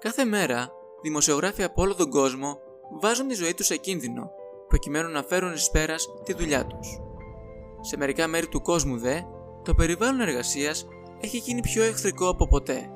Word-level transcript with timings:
Κάθε 0.00 0.24
μέρα, 0.24 0.72
δημοσιογράφοι 1.02 1.62
από 1.62 1.82
όλο 1.82 1.94
τον 1.94 2.10
κόσμο 2.10 2.58
βάζουν 3.00 3.28
τη 3.28 3.34
ζωή 3.34 3.54
τους 3.54 3.66
σε 3.66 3.76
κίνδυνο 3.76 4.30
προκειμένου 4.68 5.10
να 5.10 5.22
φέρουν 5.22 5.52
εις 5.52 5.70
πέρας 5.70 6.08
τη 6.24 6.32
δουλειά 6.32 6.66
τους. 6.66 7.00
Σε 7.80 7.96
μερικά 7.96 8.26
μέρη 8.26 8.48
του 8.48 8.62
κόσμου 8.62 8.98
δε, 8.98 9.20
το 9.62 9.74
περιβάλλον 9.74 10.20
εργασίας 10.20 10.86
έχει 11.20 11.36
γίνει 11.36 11.60
πιο 11.60 11.82
εχθρικό 11.82 12.28
από 12.28 12.46
ποτέ. 12.48 12.90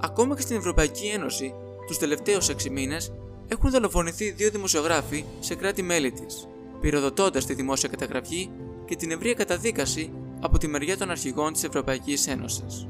Ακόμα 0.00 0.34
και 0.34 0.40
στην 0.40 0.56
Ευρωπαϊκή 0.56 1.06
Ένωση, 1.06 1.54
τους 1.86 1.98
τελευταίους 1.98 2.48
6 2.48 2.70
μήνες 2.70 3.12
έχουν 3.48 3.70
δολοφονηθεί 3.70 4.30
δύο 4.30 4.50
δημοσιογράφοι 4.50 5.24
σε 5.40 5.54
κράτη-μέλη 5.54 6.12
της, 6.12 6.48
πυροδοτώντας 6.80 7.46
τη 7.46 7.54
δημόσια 7.54 7.88
καταγραφή 7.88 8.50
και 8.84 8.96
την 8.96 9.10
ευρεία 9.10 9.34
καταδίκαση 9.34 10.12
από 10.40 10.58
τη 10.58 10.66
μεριά 10.66 10.96
των 10.96 11.10
αρχηγών 11.10 11.52
της 11.52 11.64
Ευρωπαϊκής 11.64 12.26
Ένωσης. 12.26 12.88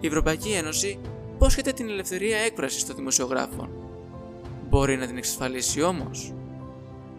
Η 0.00 0.06
Ευρωπαϊκή 0.06 0.50
Ένωση 0.50 1.00
υπόσχεται 1.42 1.72
την 1.72 1.88
ελευθερία 1.88 2.38
έκφρασης 2.38 2.86
των 2.86 2.96
δημοσιογράφων. 2.96 3.68
Μπορεί 4.68 4.96
να 4.96 5.06
την 5.06 5.16
εξασφαλίσει 5.16 5.82
όμως. 5.82 6.32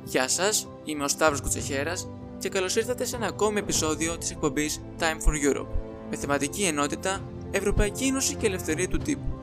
Γεια 0.03 0.27
σας, 0.27 0.67
είμαι 0.83 1.03
ο 1.03 1.07
Σταύρος 1.07 1.41
Κουτσεχέρας 1.41 2.07
και 2.39 2.49
καλώς 2.49 2.75
ήρθατε 2.75 3.05
σε 3.05 3.15
ένα 3.15 3.25
ακόμη 3.25 3.59
επεισόδιο 3.59 4.17
της 4.17 4.31
εκπομπής 4.31 4.81
Time 4.99 5.03
for 5.03 5.51
Europe 5.51 5.67
με 6.09 6.15
θεματική 6.15 6.63
ενότητα 6.63 7.21
Ευρωπαϊκή 7.51 8.03
Ένωση 8.05 8.35
και 8.35 8.45
Ελευθερία 8.45 8.87
του 8.87 8.97
Τύπου. 8.97 9.41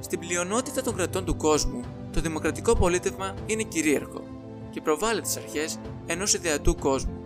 Στην 0.00 0.18
πλειονότητα 0.18 0.82
των 0.82 0.94
κρατών 0.94 1.24
του 1.24 1.36
κόσμου, 1.36 1.80
το 2.12 2.20
δημοκρατικό 2.20 2.76
πολίτευμα 2.76 3.34
είναι 3.46 3.62
κυρίαρχο 3.62 4.22
και 4.70 4.80
προβάλλει 4.80 5.20
τις 5.20 5.36
αρχές 5.36 5.78
ενός 6.06 6.34
ιδεατού 6.34 6.74
κόσμου. 6.74 7.20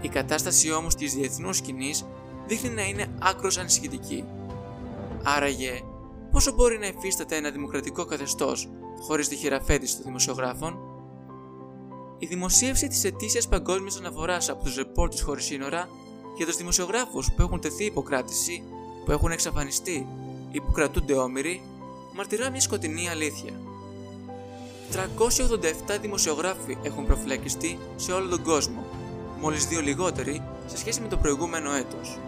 Η 0.00 0.08
κατάσταση 0.08 0.72
όμως 0.72 0.94
της 0.94 1.14
διεθνούς 1.14 1.56
σκηνής 1.56 2.04
δείχνει 2.46 2.70
να 2.70 2.82
είναι 2.82 3.06
άκρος 3.20 3.58
ανησυχητική 3.58 4.24
Άραγε, 5.22 5.80
πόσο 6.30 6.52
μπορεί 6.52 6.78
να 6.78 6.86
υφίσταται 6.86 7.36
ένα 7.36 7.50
δημοκρατικό 7.50 8.04
καθεστώς 8.04 8.68
χωρίς 9.00 9.28
τη 9.28 9.36
χειραφέτηση 9.36 9.94
των 9.94 10.04
δημοσιογράφων; 10.04 10.78
Η 12.18 12.26
δημοσίευση 12.26 12.88
της 12.88 13.04
ετήσιας 13.04 13.48
παγκόσμιας 13.48 13.96
αναφοράς 13.96 14.48
από 14.48 14.64
τους 14.64 14.76
ρεπόρτε 14.76 15.22
χωρίς 15.22 15.44
σύνορα 15.44 15.88
για 16.36 16.46
τους 16.46 16.56
δημοσιογράφους 16.56 17.32
που 17.32 17.42
έχουν 17.42 17.60
τεθεί 17.60 17.84
υποκράτηση, 17.84 18.62
που 19.04 19.12
έχουν 19.12 19.30
εξαφανιστεί 19.30 20.06
ή 20.50 20.60
που 20.60 20.72
κρατούνται 20.72 21.14
όμοιροι, 21.14 21.62
μαρτυρά 22.14 22.50
μια 22.50 22.60
σκοτεινή 22.60 23.08
αλήθεια. 23.08 23.52
387 24.92 25.98
δημοσιογράφοι 26.00 26.78
έχουν 26.82 27.06
προφυλακιστεί 27.06 27.78
σε 27.96 28.12
όλο 28.12 28.28
τον 28.28 28.42
κόσμο, 28.42 28.84
μόλις 29.40 29.66
δύο 29.66 29.80
λιγότεροι 29.80 30.42
σε 30.66 30.76
σχέση 30.76 31.00
με 31.00 31.08
το 31.08 31.16
προηγούμενο 31.16 31.72
έτος. 31.72 32.18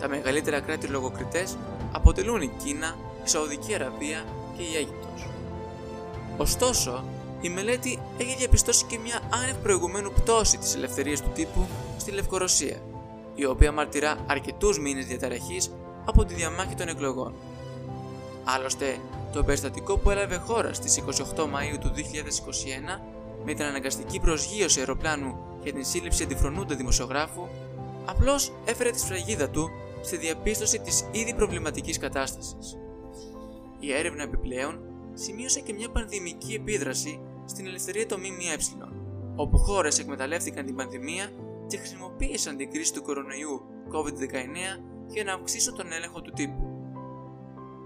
Τα 0.00 0.08
μεγαλύτερα 0.08 0.60
κράτη 0.60 0.86
λογοκριτές 0.86 1.56
αποτελούν 1.92 2.42
η 2.42 2.50
Κίνα, 2.64 2.96
η 3.24 3.28
Σαουδική 3.28 3.74
Αραβία 3.74 4.24
και 4.56 4.62
η 4.62 4.76
Αίγυπτος. 4.76 5.28
Ωστόσο, 6.36 7.04
η 7.40 7.48
μελέτη 7.48 7.98
έχει 8.18 8.36
διαπιστώσει 8.36 8.84
και 8.84 8.98
μια 8.98 9.20
άνευ 9.30 9.56
προηγουμένου 9.56 10.12
πτώση 10.12 10.58
της 10.58 10.74
ελευθερίας 10.74 11.22
του 11.22 11.30
τύπου 11.34 11.66
στη 11.96 12.10
Λευκορωσία, 12.10 12.76
η 13.34 13.44
οποία 13.44 13.72
μαρτυρά 13.72 14.16
αρκετούς 14.26 14.78
μήνες 14.78 15.06
διαταραχής 15.06 15.70
από 16.04 16.24
τη 16.24 16.34
διαμάχη 16.34 16.74
των 16.74 16.88
εκλογών. 16.88 17.34
Άλλωστε, 18.44 18.98
το 19.32 19.42
περιστατικό 19.42 19.96
που 19.96 20.10
έλαβε 20.10 20.36
χώρα 20.36 20.72
στις 20.72 21.02
28 21.36 21.42
Μαΐου 21.42 21.78
του 21.80 21.92
2021 22.96 23.00
με 23.44 23.54
την 23.54 23.64
αναγκαστική 23.64 24.20
προσγείωση 24.20 24.78
αεροπλάνου 24.78 25.38
για 25.62 25.72
την 25.72 25.84
σύλληψη 25.84 26.22
αντιφρονούντα 26.22 26.74
δημοσιογράφου, 26.74 27.48
απλώς 28.06 28.52
έφερε 28.64 28.90
τη 28.90 28.98
σφραγίδα 29.00 29.48
του 29.48 29.70
στη 30.00 30.16
διαπίστωση 30.16 30.78
της 30.78 31.08
ήδη 31.10 31.34
προβληματικής 31.34 31.98
κατάστασης. 31.98 32.78
Η 33.80 33.92
έρευνα 33.92 34.22
επιπλέον 34.22 34.80
σημείωσε 35.14 35.60
και 35.60 35.72
μια 35.72 35.90
πανδημική 35.90 36.54
επίδραση 36.54 37.20
στην 37.44 37.66
ελευθερία 37.66 38.06
των 38.06 38.20
ΜΜΕ, 38.20 38.56
όπου 39.36 39.58
χώρες 39.58 39.98
εκμεταλλεύτηκαν 39.98 40.66
την 40.66 40.76
πανδημία 40.76 41.30
και 41.66 41.76
χρησιμοποίησαν 41.76 42.56
την 42.56 42.70
κρίση 42.70 42.92
του 42.92 43.02
κορονοϊού 43.02 43.62
COVID-19 43.92 44.82
για 45.06 45.24
να 45.24 45.32
αυξήσουν 45.32 45.76
τον 45.76 45.92
έλεγχο 45.92 46.20
του 46.20 46.32
τύπου. 46.34 46.70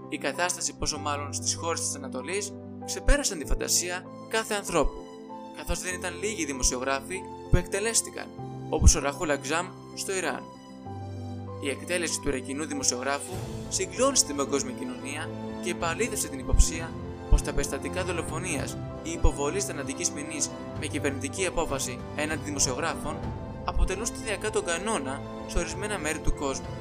Η 0.09 0.17
κατάσταση, 0.17 0.77
πόσο 0.77 0.97
μάλλον 0.97 1.33
στις 1.33 1.55
χώρες 1.55 1.79
της 1.79 1.95
Ανατολής, 1.95 2.53
ξεπέρασαν 2.85 3.39
τη 3.39 3.45
φαντασία 3.45 4.03
κάθε 4.29 4.53
ανθρώπου, 4.53 5.01
καθώς 5.57 5.81
δεν 5.81 5.93
ήταν 5.93 6.19
λίγοι 6.19 6.45
δημοσιογράφοι 6.45 7.21
που 7.49 7.57
εκτελέστηκαν, 7.57 8.27
όπως 8.69 8.95
ο 8.95 8.99
Ραχούλα 8.99 9.37
Ξάμ 9.37 9.67
στο 9.95 10.15
Ιράν. 10.15 10.43
Η 11.59 11.69
εκτέλεση 11.69 12.19
του 12.21 12.27
Ιρακινού 12.27 12.65
δημοσιογράφου 12.65 13.33
συγκλώνησε 13.69 14.25
την 14.25 14.35
παγκόσμια 14.35 14.73
κοινωνία 14.73 15.29
και 15.63 15.69
επαλήθευσε 15.69 16.27
την 16.27 16.39
υποψία 16.39 16.91
πως 17.29 17.41
τα 17.41 17.53
περιστατικά 17.53 18.03
δολοφονίας 18.03 18.77
ή 19.03 19.11
υποβολή 19.11 19.61
θανατική 19.61 20.11
ποινής 20.11 20.49
με 20.79 20.85
κυβερνητική 20.85 21.45
απόφαση 21.45 21.99
έναντι 22.15 22.41
δημοσιογράφων 22.43 23.15
αποτελούν 23.65 24.05
σταδιακά 24.05 24.49
τον 24.49 24.65
κανόνα 24.65 25.21
σε 25.47 25.57
ορισμένα 25.57 25.97
μέρη 25.97 26.19
του 26.19 26.33
κόσμου. 26.33 26.75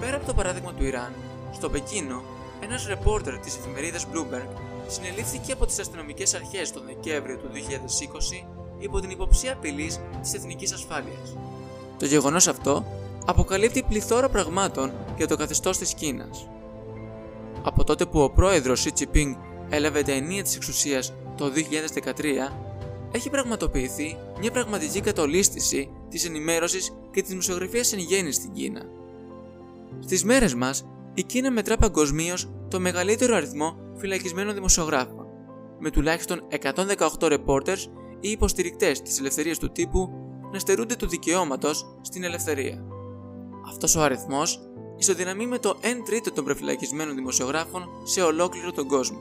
Πέρα 0.00 0.16
από 0.16 0.26
το 0.26 0.34
παράδειγμα 0.34 0.72
του 0.72 0.84
Ιράν, 0.84 1.12
στο 1.52 1.70
Πεκίνο, 1.70 2.22
ένας 2.60 2.86
ρεπόρτερ 2.86 3.38
της 3.38 3.56
εφημερίδας 3.56 4.06
Bloomberg 4.12 4.48
συνελήφθηκε 4.86 5.52
από 5.52 5.66
τις 5.66 5.78
αστυνομικές 5.78 6.34
αρχές 6.34 6.72
τον 6.72 6.82
Δεκέμβριο 6.86 7.36
του 7.36 7.48
2020 7.52 8.46
υπό 8.78 9.00
την 9.00 9.10
υποψία 9.10 9.52
απειλής 9.52 10.00
της 10.22 10.34
εθνικής 10.34 10.72
ασφάλειας. 10.72 11.36
Το 11.98 12.06
γεγονός 12.06 12.48
αυτό 12.48 12.84
αποκαλύπτει 13.24 13.82
πληθώρα 13.82 14.28
πραγμάτων 14.28 14.92
για 15.16 15.26
το 15.26 15.36
καθεστώς 15.36 15.78
της 15.78 15.94
Κίνας. 15.94 16.48
Από 17.62 17.84
τότε 17.84 18.06
που 18.06 18.20
ο 18.20 18.30
πρόεδρος 18.30 18.86
Xi 18.86 19.02
Jinping 19.02 19.36
έλαβε 19.68 20.02
τα 20.02 20.12
ενία 20.12 20.42
της 20.42 20.56
εξουσίας 20.56 21.12
το 21.36 21.50
2013, 21.50 22.52
έχει 23.12 23.30
πραγματοποιηθεί 23.30 24.16
μια 24.40 24.50
πραγματική 24.50 25.00
κατολίσθηση 25.00 25.90
της 26.08 26.24
ενημέρωσης 26.24 26.92
και 27.10 27.20
της 27.20 27.30
δημοσιογραφίας 27.30 27.92
εν 27.92 27.98
γέννη 27.98 28.32
στην 28.32 28.52
Κίνα. 28.52 28.82
Στις 30.00 30.24
μέρες 30.24 30.54
μας, 30.54 30.84
η 31.14 31.22
Κίνα 31.22 31.50
μετρά 31.50 31.76
παγκοσμίως 31.76 32.50
το 32.68 32.80
μεγαλύτερο 32.80 33.36
αριθμό 33.36 33.76
φυλακισμένων 33.96 34.54
δημοσιογράφων, 34.54 35.26
με 35.78 35.90
τουλάχιστον 35.90 36.42
118 36.48 37.38
reporters 37.38 37.86
ή 38.20 38.30
υποστηρικτές 38.30 39.02
της 39.02 39.18
ελευθερίας 39.18 39.58
του 39.58 39.72
τύπου 39.72 40.10
να 40.52 40.58
στερούνται 40.58 40.96
του 40.96 41.08
δικαιώματος 41.08 41.98
στην 42.00 42.24
ελευθερία. 42.24 42.89
Αυτός 43.68 43.96
ο 43.96 44.02
αριθμός 44.02 44.60
ισοδυναμεί 44.96 45.46
με 45.46 45.58
το 45.58 45.76
1 45.80 45.84
τρίτο 46.04 46.32
των 46.32 46.44
προφυλακισμένων 46.44 47.14
δημοσιογράφων 47.14 47.88
σε 48.04 48.22
ολόκληρο 48.22 48.72
τον 48.72 48.88
κόσμο. 48.88 49.18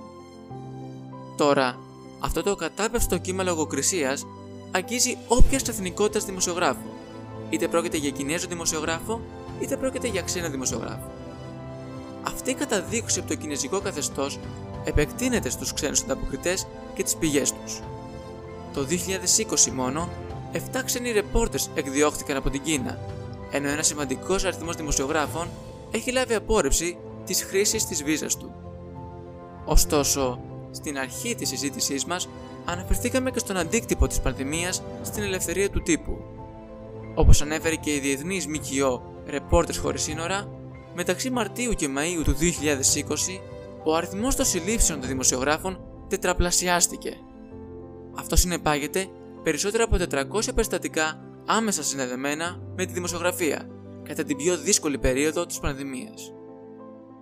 Τώρα, 1.37 1.79
αυτό 2.19 2.43
το 2.43 2.55
κατάπευστο 2.55 3.17
κύμα 3.17 3.43
λογοκρισίας 3.43 4.25
αγγίζει 4.71 5.17
όποια 5.27 5.59
εθνικότητα 5.67 6.25
δημοσιογράφου, 6.25 6.89
είτε 7.49 7.67
πρόκειται 7.67 7.97
για 7.97 8.09
Κινέζο 8.09 8.47
δημοσιογράφο, 8.47 9.21
είτε 9.59 9.77
πρόκειται 9.77 10.07
για 10.07 10.21
ξένο 10.21 10.49
δημοσιογράφο. 10.49 11.11
Αυτή 12.23 12.51
η 12.51 12.53
καταδίωξη 12.53 13.19
από 13.19 13.27
το 13.27 13.35
κινέζικο 13.35 13.79
καθεστώς 13.79 14.39
επεκτείνεται 14.83 15.49
στους 15.49 15.73
ξένους 15.73 16.01
ανταποκριτές 16.01 16.67
και 16.93 17.03
τις 17.03 17.15
πηγές 17.15 17.53
τους. 17.53 17.81
Το 18.73 18.83
2020 18.83 19.71
μόνο, 19.71 20.09
7 20.51 20.57
ξένοι 20.85 21.11
ρεπόρτερς 21.11 21.69
εκδιώχθηκαν 21.75 22.37
από 22.37 22.49
την 22.49 22.61
Κίνα 22.61 22.99
ενώ 23.51 23.69
ένας 23.69 23.87
σημαντικός 23.87 24.45
αριθμός 24.45 24.75
δημοσιογράφων 24.75 25.47
έχει 25.91 26.11
λάβει 26.11 26.33
απόρριψη 26.33 26.97
της 27.25 27.43
χρήσης 27.43 27.85
της 27.85 28.03
βίζας 28.03 28.37
του. 28.37 28.51
Ωστόσο, 29.65 30.39
στην 30.71 30.97
αρχή 30.97 31.35
της 31.35 31.49
συζήτησής 31.49 32.05
μας 32.05 32.29
αναφερθήκαμε 32.65 33.31
και 33.31 33.39
στον 33.39 33.57
αντίκτυπο 33.57 34.07
της 34.07 34.19
πανδημίας 34.19 34.81
στην 35.01 35.23
ελευθερία 35.23 35.69
του 35.69 35.81
τύπου. 35.81 36.17
Όπως 37.15 37.41
ανέφερε 37.41 37.75
και 37.75 37.95
η 37.95 37.99
διεθνής 37.99 38.47
ΜΚΟ 38.47 39.03
Reporters 39.31 39.77
Χωρίς 39.81 40.01
Σύνορα, 40.01 40.49
μεταξύ 40.95 41.29
Μαρτίου 41.29 41.73
και 41.73 41.89
Μαΐου 41.97 42.23
του 42.23 42.35
2020, 42.35 43.41
ο 43.83 43.95
αριθμός 43.95 44.35
των 44.35 44.45
συλλήψεων 44.45 44.99
των 44.99 45.09
δημοσιογράφων 45.09 45.79
τετραπλασιάστηκε. 46.07 47.17
Αυτό 48.17 48.35
συνεπάγεται 48.35 49.07
περισσότερα 49.43 49.83
από 49.83 49.97
400 49.97 50.53
περιστατικά 50.55 51.28
άμεσα 51.51 51.83
συνδεδεμένα 51.83 52.59
με 52.75 52.85
τη 52.85 52.93
δημοσιογραφία 52.93 53.69
κατά 54.03 54.23
την 54.23 54.37
πιο 54.37 54.57
δύσκολη 54.57 54.97
περίοδο 54.97 55.45
της 55.45 55.59
πανδημίας. 55.59 56.33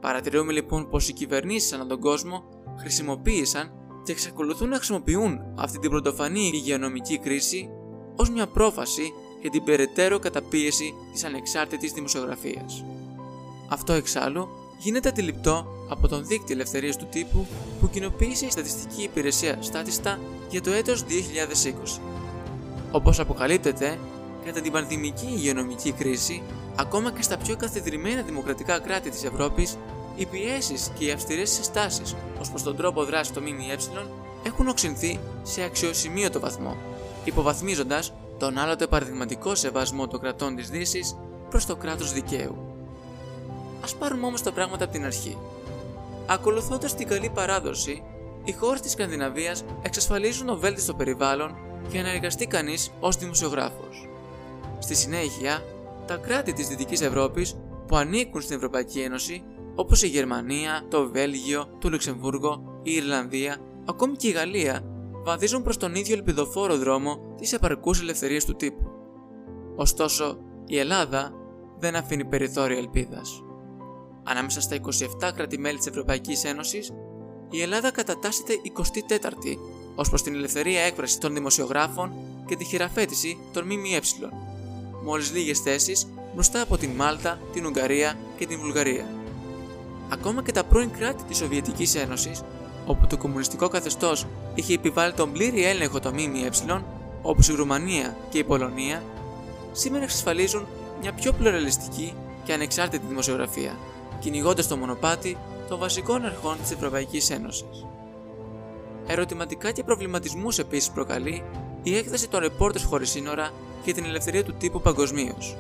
Παρατηρούμε 0.01 0.51
λοιπόν 0.51 0.89
πως 0.89 1.09
οι 1.09 1.13
κυβερνήσεις 1.13 1.73
ανά 1.73 1.85
τον 1.85 1.99
κόσμο 1.99 2.43
χρησιμοποίησαν 2.79 3.71
και 4.03 4.11
εξακολουθούν 4.11 4.69
να 4.69 4.75
χρησιμοποιούν 4.75 5.39
αυτή 5.57 5.79
την 5.79 5.89
πρωτοφανή 5.89 6.49
υγειονομική 6.53 7.17
κρίση 7.17 7.69
ως 8.15 8.29
μια 8.29 8.47
πρόφαση 8.47 9.13
για 9.41 9.49
την 9.49 9.63
περαιτέρω 9.63 10.19
καταπίεση 10.19 10.93
της 11.11 11.23
ανεξάρτητης 11.23 11.91
δημοσιογραφίας. 11.91 12.85
Αυτό 13.69 13.93
εξάλλου 13.93 14.47
γίνεται 14.79 15.09
αντιληπτό 15.09 15.67
από 15.89 16.07
τον 16.07 16.25
δίκτυο 16.25 16.55
ελευθερίας 16.55 16.97
του 16.97 17.07
τύπου 17.11 17.47
που 17.79 17.89
κοινοποίησε 17.89 18.45
η 18.45 18.49
Στατιστική 18.49 19.03
Υπηρεσία 19.03 19.57
Στάτιστα 19.61 20.19
για 20.49 20.61
το 20.61 20.71
έτος 20.71 21.03
2020. 21.03 21.99
Όπως 22.91 23.19
αποκαλύπτεται, 23.19 23.99
κατά 24.47 24.61
την 24.61 24.71
πανδημική 24.71 25.25
υγειονομική 25.25 25.91
κρίση, 25.91 26.41
ακόμα 26.75 27.11
και 27.11 27.21
στα 27.21 27.37
πιο 27.37 27.55
καθιδρυμένα 27.55 28.21
δημοκρατικά 28.21 28.79
κράτη 28.79 29.09
της 29.09 29.23
Ευρώπης, 29.23 29.77
οι 30.15 30.25
πιέσεις 30.25 30.91
και 30.99 31.05
οι 31.05 31.11
αυστηρές 31.11 31.49
συστάσεις 31.49 32.15
ως 32.39 32.49
προς 32.49 32.63
τον 32.63 32.75
τρόπο 32.75 33.03
δράσης 33.03 33.33
των 33.33 33.43
ΜΜΕ 33.43 33.77
έχουν 34.43 34.67
οξυνθεί 34.67 35.19
σε 35.43 35.63
αξιοσημείωτο 35.63 36.39
βαθμό, 36.39 36.77
υποβαθμίζοντας 37.23 38.13
τον 38.39 38.57
άλλοτε 38.57 38.87
παραδειγματικό 38.87 39.55
σεβασμό 39.55 40.07
των 40.07 40.19
κρατών 40.19 40.55
της 40.55 40.69
Δύσης 40.69 41.17
προς 41.49 41.65
το 41.65 41.75
κράτος 41.75 42.13
δικαίου. 42.13 42.55
Α 43.81 43.95
πάρουμε 43.99 44.25
όμως 44.25 44.41
τα 44.41 44.51
πράγματα 44.51 44.83
από 44.83 44.93
την 44.93 45.05
αρχή. 45.05 45.37
Ακολουθώντας 46.25 46.95
την 46.95 47.07
καλή 47.07 47.29
παράδοση, 47.29 48.03
οι 48.43 48.51
χώρες 48.51 48.81
της 48.81 48.91
Σκανδιναβίας 48.91 49.63
εξασφαλίζουν 49.81 50.47
το 50.47 50.57
βέλτιστο 50.57 50.93
περιβάλλον 50.93 51.55
για 51.89 52.01
να 52.01 52.09
εργαστεί 52.09 52.45
κανείς 52.45 52.91
ως 52.99 53.15
δημοσιογράφος. 53.15 54.06
Στη 54.87 54.95
συνέχεια, 54.95 55.63
τα 56.05 56.15
κράτη 56.15 56.53
της 56.53 56.67
Δυτικής 56.67 57.01
Ευρώπης 57.01 57.55
που 57.87 57.95
ανήκουν 57.95 58.41
στην 58.41 58.55
Ευρωπαϊκή 58.55 58.99
Ένωση, 58.99 59.43
όπως 59.75 60.03
η 60.03 60.07
Γερμανία, 60.07 60.85
το 60.89 61.09
Βέλγιο, 61.09 61.65
το 61.79 61.89
Λουξεμβούργο, 61.89 62.79
η 62.83 62.91
Ιρλανδία, 62.91 63.57
ακόμη 63.85 64.15
και 64.15 64.27
η 64.27 64.31
Γαλλία, 64.31 64.83
βαδίζουν 65.23 65.63
προς 65.63 65.77
τον 65.77 65.95
ίδιο 65.95 66.15
ελπιδοφόρο 66.15 66.77
δρόμο 66.77 67.35
της 67.37 67.53
επαρκούς 67.53 68.01
ελευθερίας 68.01 68.45
του 68.45 68.55
τύπου. 68.55 68.89
Ωστόσο, 69.75 70.37
η 70.65 70.77
Ελλάδα 70.77 71.31
δεν 71.79 71.95
αφήνει 71.95 72.25
περιθώρια 72.25 72.77
ελπίδας. 72.77 73.43
Ανάμεσα 74.23 74.61
στα 74.61 74.75
27 74.75 75.31
κράτη-μέλη 75.35 75.77
της 75.77 75.87
Ευρωπαϊκής 75.87 76.43
Ένωσης, 76.43 76.91
η 77.49 77.61
Ελλάδα 77.61 77.91
κατατάσσεται 77.91 78.53
24η 78.63 79.57
ως 79.95 80.09
προς 80.09 80.23
την 80.23 80.33
ελευθερία 80.33 80.81
έκφρασης 80.81 81.17
των 81.17 81.33
δημοσιογράφων 81.33 82.11
και 82.45 82.55
τη 82.55 82.63
χειραφέτηση 82.63 83.37
των 83.53 83.65
ΜΜΕ, 83.65 83.99
μόλις 85.07 85.31
λίγες 85.31 85.59
θέσεις 85.59 86.07
μπροστά 86.33 86.61
από 86.61 86.77
την 86.77 86.89
Μάλτα, 86.89 87.39
την 87.53 87.65
Ουγγαρία 87.65 88.17
και 88.37 88.45
την 88.45 88.59
Βουλγαρία. 88.59 89.05
Ακόμα 90.09 90.43
και 90.43 90.51
τα 90.51 90.63
πρώην 90.63 90.91
κράτη 90.91 91.23
της 91.23 91.37
Σοβιετικής 91.37 91.95
Ένωσης, 91.95 92.41
όπου 92.85 93.07
το 93.07 93.17
κομμουνιστικό 93.17 93.67
καθεστώς 93.67 94.25
είχε 94.55 94.73
επιβάλει 94.73 95.13
τον 95.13 95.31
πλήρη 95.31 95.65
έλεγχο 95.65 95.99
των 95.99 96.13
ΜΜΕ, 96.13 96.81
όπως 97.21 97.49
η 97.49 97.53
Ρουμανία 97.53 98.17
και 98.29 98.37
η 98.37 98.43
Πολωνία, 98.43 99.03
σήμερα 99.71 100.03
εξασφαλίζουν 100.03 100.67
μια 101.01 101.13
πιο 101.13 101.33
πλουραλιστική 101.33 102.13
και 102.43 102.53
ανεξάρτητη 102.53 103.05
δημοσιογραφία, 103.07 103.77
κυνηγώντας 104.19 104.67
το 104.67 104.77
μονοπάτι 104.77 105.37
των 105.69 105.79
βασικών 105.79 106.25
αρχών 106.25 106.57
της 106.61 106.71
Ευρωπαϊκής 106.71 107.29
Ένωσης. 107.29 107.85
Ερωτηματικά 109.07 109.71
και 109.71 109.83
προβληματισμούς 109.83 110.59
επίσης 110.59 110.91
προκαλεί 110.91 111.43
η 111.83 111.95
έκθεση 111.95 112.29
των 112.29 112.41
Reporters 112.43 112.83
χωρίς 112.89 113.09
σύνορα 113.09 113.51
για 113.87 113.95
την 113.95 114.05
ελευθερία 114.05 114.43
του 114.43 114.53
τύπου 114.53 114.81
παγκοσμίως. 114.81 115.55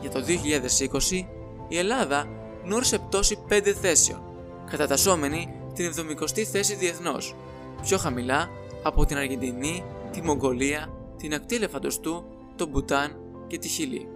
Για 0.00 0.10
το 0.10 0.20
2020, 0.20 1.26
η 1.68 1.78
Ελλάδα 1.78 2.28
γνώρισε 2.64 2.98
πτώση 2.98 3.38
5 3.48 3.74
θέσεων, 3.80 4.22
κατατασσόμενη 4.70 5.54
την 5.74 5.92
70η 5.96 6.42
θέση 6.42 6.74
διεθνώς, 6.74 7.34
πιο 7.82 7.98
χαμηλά 7.98 8.50
από 8.82 9.04
την 9.04 9.16
Αργεντινή, 9.16 9.84
τη 10.12 10.22
Μογγολία, 10.22 10.92
την 11.16 11.34
ακτή 11.34 11.58
Λεφαντοστού, 11.58 12.24
τον 12.56 12.68
Μπουτάν 12.68 13.16
και 13.46 13.58
τη 13.58 13.68
Χιλή. 13.68 14.08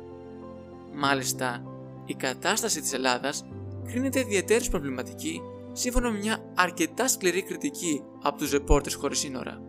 Μάλιστα, 0.94 1.62
η 2.05 2.14
κατάσταση 2.14 2.81
της 2.81 2.93
Ελλάδας 2.93 3.44
κρίνεται 3.87 4.20
ιδιαίτερης 4.20 4.69
προβληματική 4.69 5.40
σύμφωνα 5.72 6.10
με 6.10 6.19
μια 6.19 6.38
αρκετά 6.55 7.08
σκληρή 7.08 7.43
κριτική 7.43 8.02
από 8.22 8.38
τους 8.38 8.50
ρεπόρτες 8.50 8.94
χωρίς 8.94 9.19
σύνορα. 9.19 9.60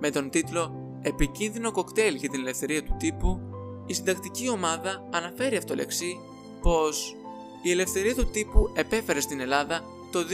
Με 0.00 0.10
τον 0.10 0.30
τίτλο 0.30 0.87
«Επικίνδυνο 1.08 1.72
κοκτέιλ 1.72 2.14
για 2.14 2.28
την 2.28 2.40
ελευθερία 2.40 2.82
του 2.82 2.96
τύπου», 2.98 3.40
η 3.86 3.94
συντακτική 3.94 4.48
ομάδα 4.48 5.08
αναφέρει 5.10 5.56
αυτολεξή 5.56 6.18
πως 6.62 7.16
η 7.62 7.70
ελευθερία 7.70 8.14
του 8.14 8.26
τύπου 8.26 8.70
επέφερε 8.74 9.20
στην 9.20 9.40
Ελλάδα 9.40 9.84
το 10.12 10.18
2020. 10.20 10.24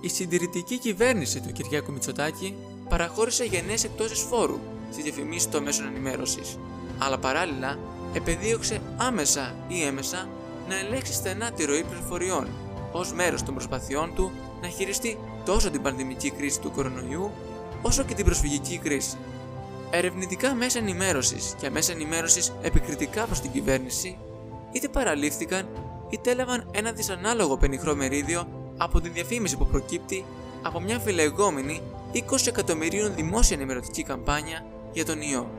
Η 0.00 0.08
συντηρητική 0.08 0.78
κυβέρνηση 0.78 1.40
του 1.40 1.52
Κυριάκου 1.52 1.92
Μητσοτάκη 1.92 2.54
παραχώρησε 2.88 3.44
γενναίες 3.44 3.84
εκτόσεις 3.84 4.20
φόρου 4.20 4.58
στις 4.90 5.04
διαφημίσεις 5.04 5.50
των 5.50 5.62
μέσων 5.62 5.86
ενημέρωσης, 5.86 6.58
αλλά 6.98 7.18
παράλληλα 7.18 7.78
επεδίωξε 8.12 8.80
άμεσα 8.96 9.54
ή 9.68 9.82
έμεσα 9.82 10.28
να 10.68 10.78
ελέγξει 10.78 11.12
στενά 11.12 11.52
τη 11.52 11.64
ροή 11.64 11.84
πληροφοριών 11.84 12.46
ως 12.92 13.12
μέρος 13.12 13.42
των 13.42 13.54
προσπαθειών 13.54 14.14
του 14.14 14.30
να 14.62 14.68
χειριστεί 14.68 15.18
τόσο 15.44 15.70
την 15.70 15.82
πανδημική 15.82 16.30
κρίση 16.30 16.60
του 16.60 16.70
κορονοϊού 16.70 17.30
όσο 17.82 18.02
και 18.02 18.14
την 18.14 18.24
προσφυγική 18.24 18.78
κρίση. 18.78 19.16
Ερευνητικά 19.90 20.54
μέσα 20.54 20.78
ενημέρωσης 20.78 21.54
και 21.60 21.70
μέσα 21.70 21.92
ενημέρωσης 21.92 22.52
επικριτικά 22.62 23.24
προς 23.24 23.40
την 23.40 23.50
κυβέρνηση 23.50 24.18
είτε 24.72 24.88
παραλήφθηκαν 24.88 25.68
είτε 26.10 26.30
έλαβαν 26.30 26.70
ένα 26.70 26.92
δυσανάλογο 26.92 27.56
πενιχρό 27.56 27.94
μερίδιο 27.94 28.48
από 28.76 29.00
την 29.00 29.12
διαφήμιση 29.12 29.56
που 29.56 29.66
προκύπτει 29.66 30.24
από 30.62 30.80
μια 30.80 30.98
φιλεγόμενη 30.98 31.80
20 32.12 32.18
εκατομμυρίων 32.46 33.14
δημόσια 33.14 33.56
ενημερωτική 33.56 34.02
καμπάνια 34.02 34.66
για 34.92 35.04
τον 35.04 35.20
ιό. 35.20 35.50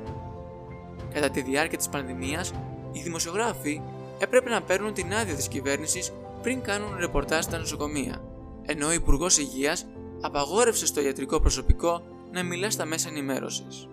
Κατά 1.13 1.29
τη 1.29 1.41
διάρκεια 1.41 1.77
της 1.77 1.89
πανδημίας, 1.89 2.51
οι 2.91 3.01
δημοσιογράφοι 3.01 3.81
έπρεπε 4.19 4.49
να 4.49 4.61
παίρνουν 4.61 4.93
την 4.93 5.13
άδεια 5.13 5.35
της 5.35 5.47
κυβέρνησης 5.47 6.11
πριν 6.41 6.61
κάνουν 6.61 6.95
ρεπορτάζ 6.99 7.43
στα 7.43 7.57
νοσοκομεία, 7.57 8.21
ενώ 8.65 8.87
ο 8.87 8.91
Υπουργός 8.91 9.37
Υγείας 9.37 9.85
απαγόρευσε 10.21 10.85
στο 10.85 11.01
ιατρικό 11.01 11.39
προσωπικό 11.39 12.01
να 12.31 12.43
μιλά 12.43 12.71
στα 12.71 12.85
μέσα 12.85 13.09
ενημέρωσης. 13.09 13.87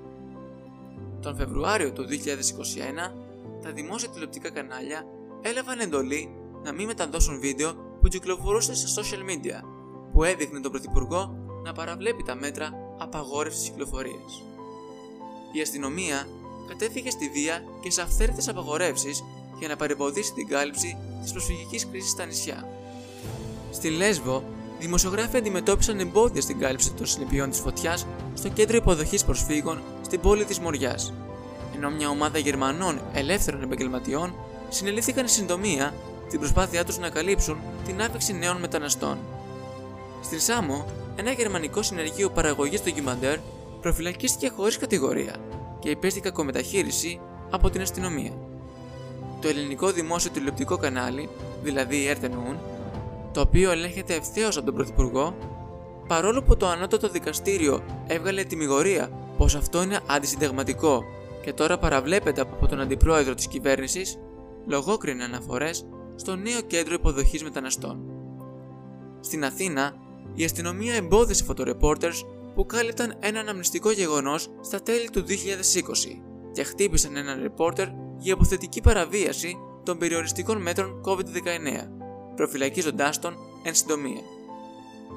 Τον 1.21 1.37
Φεβρουάριο 1.37 1.93
του 1.93 2.05
2021, 2.05 3.13
τα 3.63 3.73
δημόσια 3.73 4.09
τηλεοπτικά 4.09 4.51
κανάλια 4.51 5.07
έλαβαν 5.43 5.79
εντολή 5.79 6.37
να 6.63 6.73
μην 6.73 6.87
μεταδώσουν 6.87 7.41
βίντεο 7.41 7.73
που 8.01 8.09
κυκλοφορούσε 8.09 8.75
στα 8.75 9.03
social 9.03 9.31
media, 9.31 9.61
που 10.13 10.25
έδειχνε 10.25 10.61
τον 10.61 10.71
Πρωθυπουργό 10.71 11.37
να 11.65 11.73
παραβλέπει 11.73 12.23
τα 12.23 12.35
μέτρα 12.35 12.71
απαγόρευσης 12.99 13.69
κυκλοφορίας. 13.69 14.43
Η 15.53 15.61
αστυνομία 15.61 16.29
κατέφυγε 16.69 17.11
στη 17.11 17.29
βία 17.29 17.65
και 17.81 17.91
σε 17.91 18.03
αυθαίρετες 18.03 18.49
απαγορεύσεις 18.49 19.25
για 19.59 19.69
να 19.69 19.77
παρεμποδίσει 19.77 20.33
την 20.33 20.47
κάλυψη 20.49 20.97
της 21.23 21.33
προσφυγικής 21.33 21.87
κρίσης 21.87 22.11
στα 22.11 22.25
νησιά. 22.25 22.69
Στη 23.71 23.91
Λέσβο, 23.91 24.45
δημοσιογράφοι 24.79 25.37
αντιμετώπισαν 25.37 26.01
εμπόδια 26.01 26.41
στην 26.41 26.59
κάλυψη 26.59 26.93
των 26.93 27.07
συνεπειών 27.07 27.51
της 27.51 27.59
φωτιάς 27.59 28.07
στο 28.35 28.49
κέντρο 28.49 28.77
υποδοχής 28.77 29.25
προσφύγων 29.25 29.83
στην 30.03 30.21
πόλη 30.21 30.45
της 30.45 30.59
Μοριάς, 30.59 31.13
ενώ 31.75 31.91
μια 31.91 32.09
ομάδα 32.09 32.39
Γερμανών 32.39 33.01
ελεύθερων 33.13 33.63
επαγγελματιών 33.63 34.35
συνελήφθηκαν 34.69 35.29
συντομία 35.29 35.95
την 36.31 36.39
προσπάθειά 36.39 36.85
τους 36.85 36.99
να 36.99 37.09
καλύψουν 37.09 37.57
την 37.87 38.03
άφηξη 38.03 38.33
νέων 38.33 38.57
μεταναστών. 38.57 39.19
Στην 40.23 40.41
Σάμο, 40.41 40.87
ένα 41.17 41.31
γερμανικό 41.31 41.83
συνεργείο 41.83 42.31
παραγωγής 42.31 42.83
ντοκιμαντέρ 42.83 43.39
προφυλακίστηκε 43.81 44.53
χωρίς 44.57 44.79
κατηγορία 44.79 45.37
και 45.79 45.91
υπέστη 45.91 46.21
κακομεταχείριση 46.21 47.21
από 47.51 47.71
την 47.71 47.81
αστυνομία 47.81 48.33
το 49.41 49.49
ελληνικό 49.49 49.91
δημόσιο 49.93 50.31
τηλεοπτικό 50.31 50.77
κανάλι, 50.77 51.29
δηλαδή 51.63 51.97
η 51.97 52.17
RTNUN, 52.21 52.57
το 53.37 53.43
οποίο 53.43 53.71
ελέγχεται 53.71 54.15
ευθέως 54.15 54.57
από 54.57 54.67
τον 54.67 54.75
Πρωθυπουργό, 54.75 55.37
παρόλο 56.09 56.43
που 56.43 56.57
το 56.57 56.67
ανώτατο 56.67 57.09
δικαστήριο 57.09 57.85
έβγαλε 58.07 58.45
τιμιγορία 58.45 59.11
πως 59.37 59.55
αυτό 59.55 59.83
είναι 59.83 60.01
αντισυνταγματικό 60.07 61.05
και 61.43 61.53
τώρα 61.53 61.79
παραβλέπεται 61.79 62.41
από 62.41 62.67
τον 62.67 62.81
αντιπρόεδρο 62.81 63.35
της 63.35 63.49
κυβέρνησης, 63.49 64.19
λογόκρινε 64.67 65.25
αναφορές 65.25 65.87
στο 66.15 66.37
νέο 66.37 66.61
κέντρο 66.61 66.95
υποδοχής 66.95 67.43
μεταναστών. 67.43 67.99
Στην 69.21 69.45
Αθήνα, 69.45 69.95
η 70.35 70.45
αστυνομία 70.45 70.95
εμπόδισε 70.95 71.45
φωτορεπόρτερς 71.45 72.25
που 72.55 72.67
κάλυπταν 72.67 73.17
ένα 73.21 73.41
αναμνηστικό 73.41 73.91
γεγονός 73.91 74.49
στα 74.61 74.83
τέλη 74.83 75.11
του 75.11 75.21
2020 75.21 75.25
και 76.53 76.63
χτύπησαν 76.63 77.17
έναν 77.17 77.43
ρεπόρτερ 77.43 77.87
για 78.19 78.33
υποθετική 78.33 78.81
παραβίαση 78.81 79.57
των 79.83 79.99
περιοριστικών 79.99 80.63
μέτρων 80.63 81.03
COVID-19, 81.07 82.06
προφυλακίζοντάς 82.37 83.19
τον 83.19 83.37
εν 83.63 83.75
συντομία. 83.75 84.21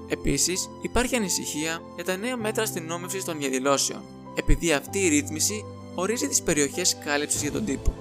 Επίσης, 0.08 0.70
υπάρχει 0.82 1.16
ανησυχία 1.16 1.82
για 1.96 2.04
τα 2.04 2.16
νέα 2.16 2.38
μέτρα 2.38 2.64
αστυνόμευσης 2.64 3.26
των 3.26 3.38
διαδηλώσεων, 3.38 4.02
επειδή 4.36 4.74
αυτή 4.74 5.00
η 5.00 5.08
ρύθμιση 5.08 5.66
ορίζει 5.96 6.28
τις 6.28 6.42
περιοχές 6.42 6.98
κάλυψης 7.06 7.42
για 7.42 7.52
τον 7.52 7.66
τύπο. 7.66 7.94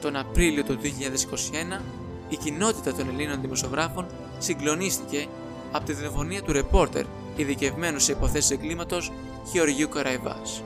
Τον 0.00 0.16
Απρίλιο 0.16 0.64
του 0.64 0.78
2021, 0.82 1.80
η 2.28 2.36
κοινότητα 2.36 2.94
των 2.94 3.08
Ελλήνων 3.08 3.40
δημοσιογράφων 3.40 4.06
συγκλονίστηκε 4.38 5.26
από 5.72 5.84
τη 5.84 5.92
δολοφονία 5.92 6.42
του 6.42 6.52
ρεπόρτερ 6.52 7.04
ειδικευμένου 7.36 7.98
σε 7.98 8.12
υποθέσεις 8.12 8.50
εγκλήματος 8.50 9.12
Γεωργίου 9.52 9.88
Καραϊβάς. 9.88 10.62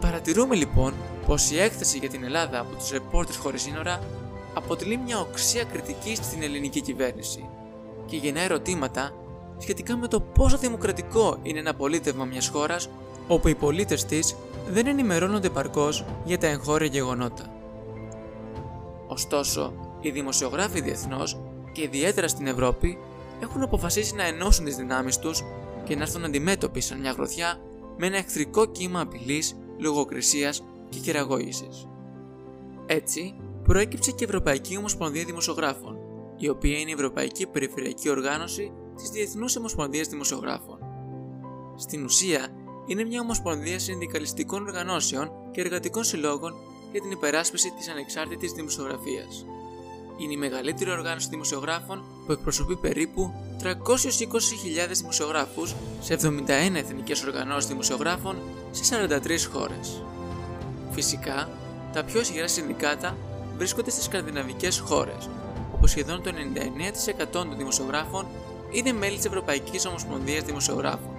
Παρατηρούμε 0.00 0.54
λοιπόν 0.54 0.94
πως 1.26 1.50
η 1.50 1.58
έκθεση 1.58 1.98
για 1.98 2.08
την 2.08 2.24
Ελλάδα 2.24 2.60
από 2.60 2.74
τους 2.74 2.90
ρεπόρτερ 2.90 3.36
χωρίς 3.36 3.62
σύνορα 3.62 4.00
αποτελεί 4.54 4.96
μια 4.96 5.20
οξία 5.20 5.64
κριτική 5.64 6.14
στην 6.14 6.42
ελληνική 6.42 6.80
κυβέρνηση 6.80 7.48
και 8.06 8.16
γεννά 8.16 8.40
ερωτήματα 8.40 9.12
σχετικά 9.58 9.96
με 9.96 10.08
το 10.08 10.20
πόσο 10.20 10.58
δημοκρατικό 10.58 11.38
είναι 11.42 11.58
ένα 11.58 11.74
πολίτευμα 11.74 12.24
μιας 12.24 12.48
χώρας 12.48 12.88
όπου 13.28 13.48
οι 13.48 13.54
πολίτες 13.54 14.04
της 14.04 14.36
δεν 14.68 14.86
ενημερώνονται 14.86 15.50
παρκώς 15.50 16.04
για 16.24 16.38
τα 16.38 16.46
εγχώρια 16.46 16.88
γεγονότα. 16.88 17.52
Ωστόσο, 19.06 19.72
οι 20.00 20.10
δημοσιογράφοι 20.10 20.80
διεθνώς 20.80 21.40
και 21.72 21.82
ιδιαίτερα 21.82 22.28
στην 22.28 22.46
Ευρώπη 22.46 22.98
έχουν 23.42 23.62
αποφασίσει 23.62 24.14
να 24.14 24.26
ενώσουν 24.26 24.64
τις 24.64 24.76
δυνάμεις 24.76 25.18
τους 25.18 25.42
και 25.84 25.96
να 25.96 26.02
έρθουν 26.02 26.24
αντιμέτωποι 26.24 26.80
σαν 26.80 27.00
μια 27.00 27.10
γροθιά 27.10 27.60
με 27.96 28.06
ένα 28.06 28.16
εχθρικό 28.16 28.66
κύμα 28.66 29.00
απειλής, 29.00 29.56
λογοκρισίας 29.78 30.62
και 30.88 30.98
χειραγώγηση. 30.98 31.68
Έτσι, 32.86 33.34
προέκυψε 33.62 34.10
και 34.10 34.24
η 34.24 34.24
Ευρωπαϊκή 34.28 34.76
Ομοσπονδία 34.76 35.24
Δημοσιογράφων, 35.24 35.96
η 36.36 36.48
οποία 36.48 36.78
είναι 36.78 36.90
η 36.90 36.92
Ευρωπαϊκή 36.92 37.46
Περιφερειακή 37.46 38.08
Οργάνωση 38.08 38.72
της 38.96 39.10
Διεθνούς 39.10 39.56
Ομοσπονδίας 39.56 40.08
Δημοσιογράφων. 40.08 40.78
Στην 41.76 42.04
ουσία, 42.04 42.48
είναι 42.86 43.04
μια 43.04 43.20
ομοσπονδία 43.20 43.78
συνδικαλιστικών 43.78 44.62
οργανώσεων 44.62 45.30
και 45.50 45.60
εργατικών 45.60 46.04
συλλόγων 46.04 46.54
για 46.92 47.00
την 47.00 47.10
υπεράσπιση 47.10 47.70
της 47.70 47.88
ανεξάρτητης 47.88 48.52
δημοσιογραφίας. 48.52 49.46
Είναι 50.18 50.32
η 50.32 50.36
μεγαλύτερη 50.36 50.90
οργάνωση 50.90 51.28
δημοσιογράφων 51.28 52.04
που 52.26 52.32
εκπροσωπεί 52.32 52.76
περίπου 52.76 53.32
320.000 53.62 53.66
δημοσιογράφους 54.92 55.74
σε 56.00 56.14
71 56.14 56.74
εθνικές 56.74 57.24
οργανώσεις 57.24 57.68
δημοσιογράφων 57.68 58.36
σε 58.70 58.82
43 58.84 59.48
χώρες. 59.52 60.02
Φυσικά, 60.90 61.48
τα 61.92 62.04
πιο 62.04 62.20
ισχυρά 62.20 62.48
συνδικάτα 62.48 63.16
βρίσκονται 63.56 63.90
στις 63.90 64.04
σκανδιναβικές 64.04 64.78
χώρες, 64.78 65.28
όπου 65.74 65.86
σχεδόν 65.86 66.22
το 66.22 66.30
99% 66.30 67.26
των 67.30 67.56
δημοσιογράφων 67.56 68.26
είναι 68.70 68.92
μέλη 68.92 69.16
της 69.16 69.24
Ευρωπαϊκής 69.24 69.86
Ομοσπονδίας 69.86 70.42
Δημοσιογράφων, 70.42 71.10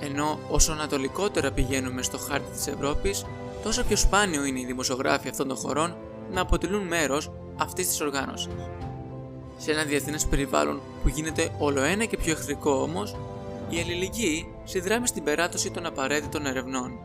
ενώ 0.00 0.38
όσο 0.50 0.72
ανατολικότερα 0.72 1.50
πηγαίνουμε 1.52 2.02
στο 2.02 2.18
χάρτη 2.18 2.50
της 2.50 2.66
Ευρώπης, 2.66 3.24
τόσο 3.62 3.84
πιο 3.84 3.96
σπάνιο 3.96 4.44
είναι 4.44 4.60
οι 4.60 4.64
δημοσιογράφοι 4.64 5.28
αυτών 5.28 5.48
των 5.48 5.56
χωρών 5.56 5.96
να 6.32 6.40
αποτελούν 6.40 6.86
μέρος 6.86 7.30
αυτής 7.56 7.86
της 7.86 8.00
οργάνωσης. 8.00 8.52
Σε 9.56 9.70
ένα 9.70 9.84
διεθνές 9.84 10.26
περιβάλλον 10.26 10.80
που 11.02 11.08
γίνεται 11.08 11.54
όλο 11.58 11.82
ένα 11.82 12.04
και 12.04 12.16
πιο 12.16 12.32
εχθρικό 12.32 12.70
όμως, 12.70 13.16
η 13.68 13.80
αλληλεγγύη 13.80 14.54
συνδράμει 14.64 15.06
στην 15.06 15.24
περάτωση 15.24 15.70
των 15.70 15.86
απαραίτητων 15.86 16.46
ερευνών. 16.46 16.98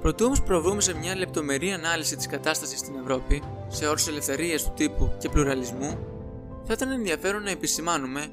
Προτού 0.00 0.24
όμως 0.24 0.42
προβούμε 0.42 0.80
σε 0.80 0.94
μια 0.94 1.16
λεπτομερή 1.16 1.72
ανάλυση 1.72 2.16
της 2.16 2.26
κατάστασης 2.26 2.78
στην 2.78 2.94
Ευρώπη, 3.02 3.42
σε 3.68 3.86
όρου 3.86 4.02
ελευθερία 4.08 4.58
του 4.58 4.72
τύπου 4.76 5.12
και 5.18 5.28
πλουραλισμού, 5.28 5.98
θα 6.64 6.72
ήταν 6.72 6.90
ενδιαφέρον 6.90 7.42
να 7.42 7.50
επισημάνουμε 7.50 8.26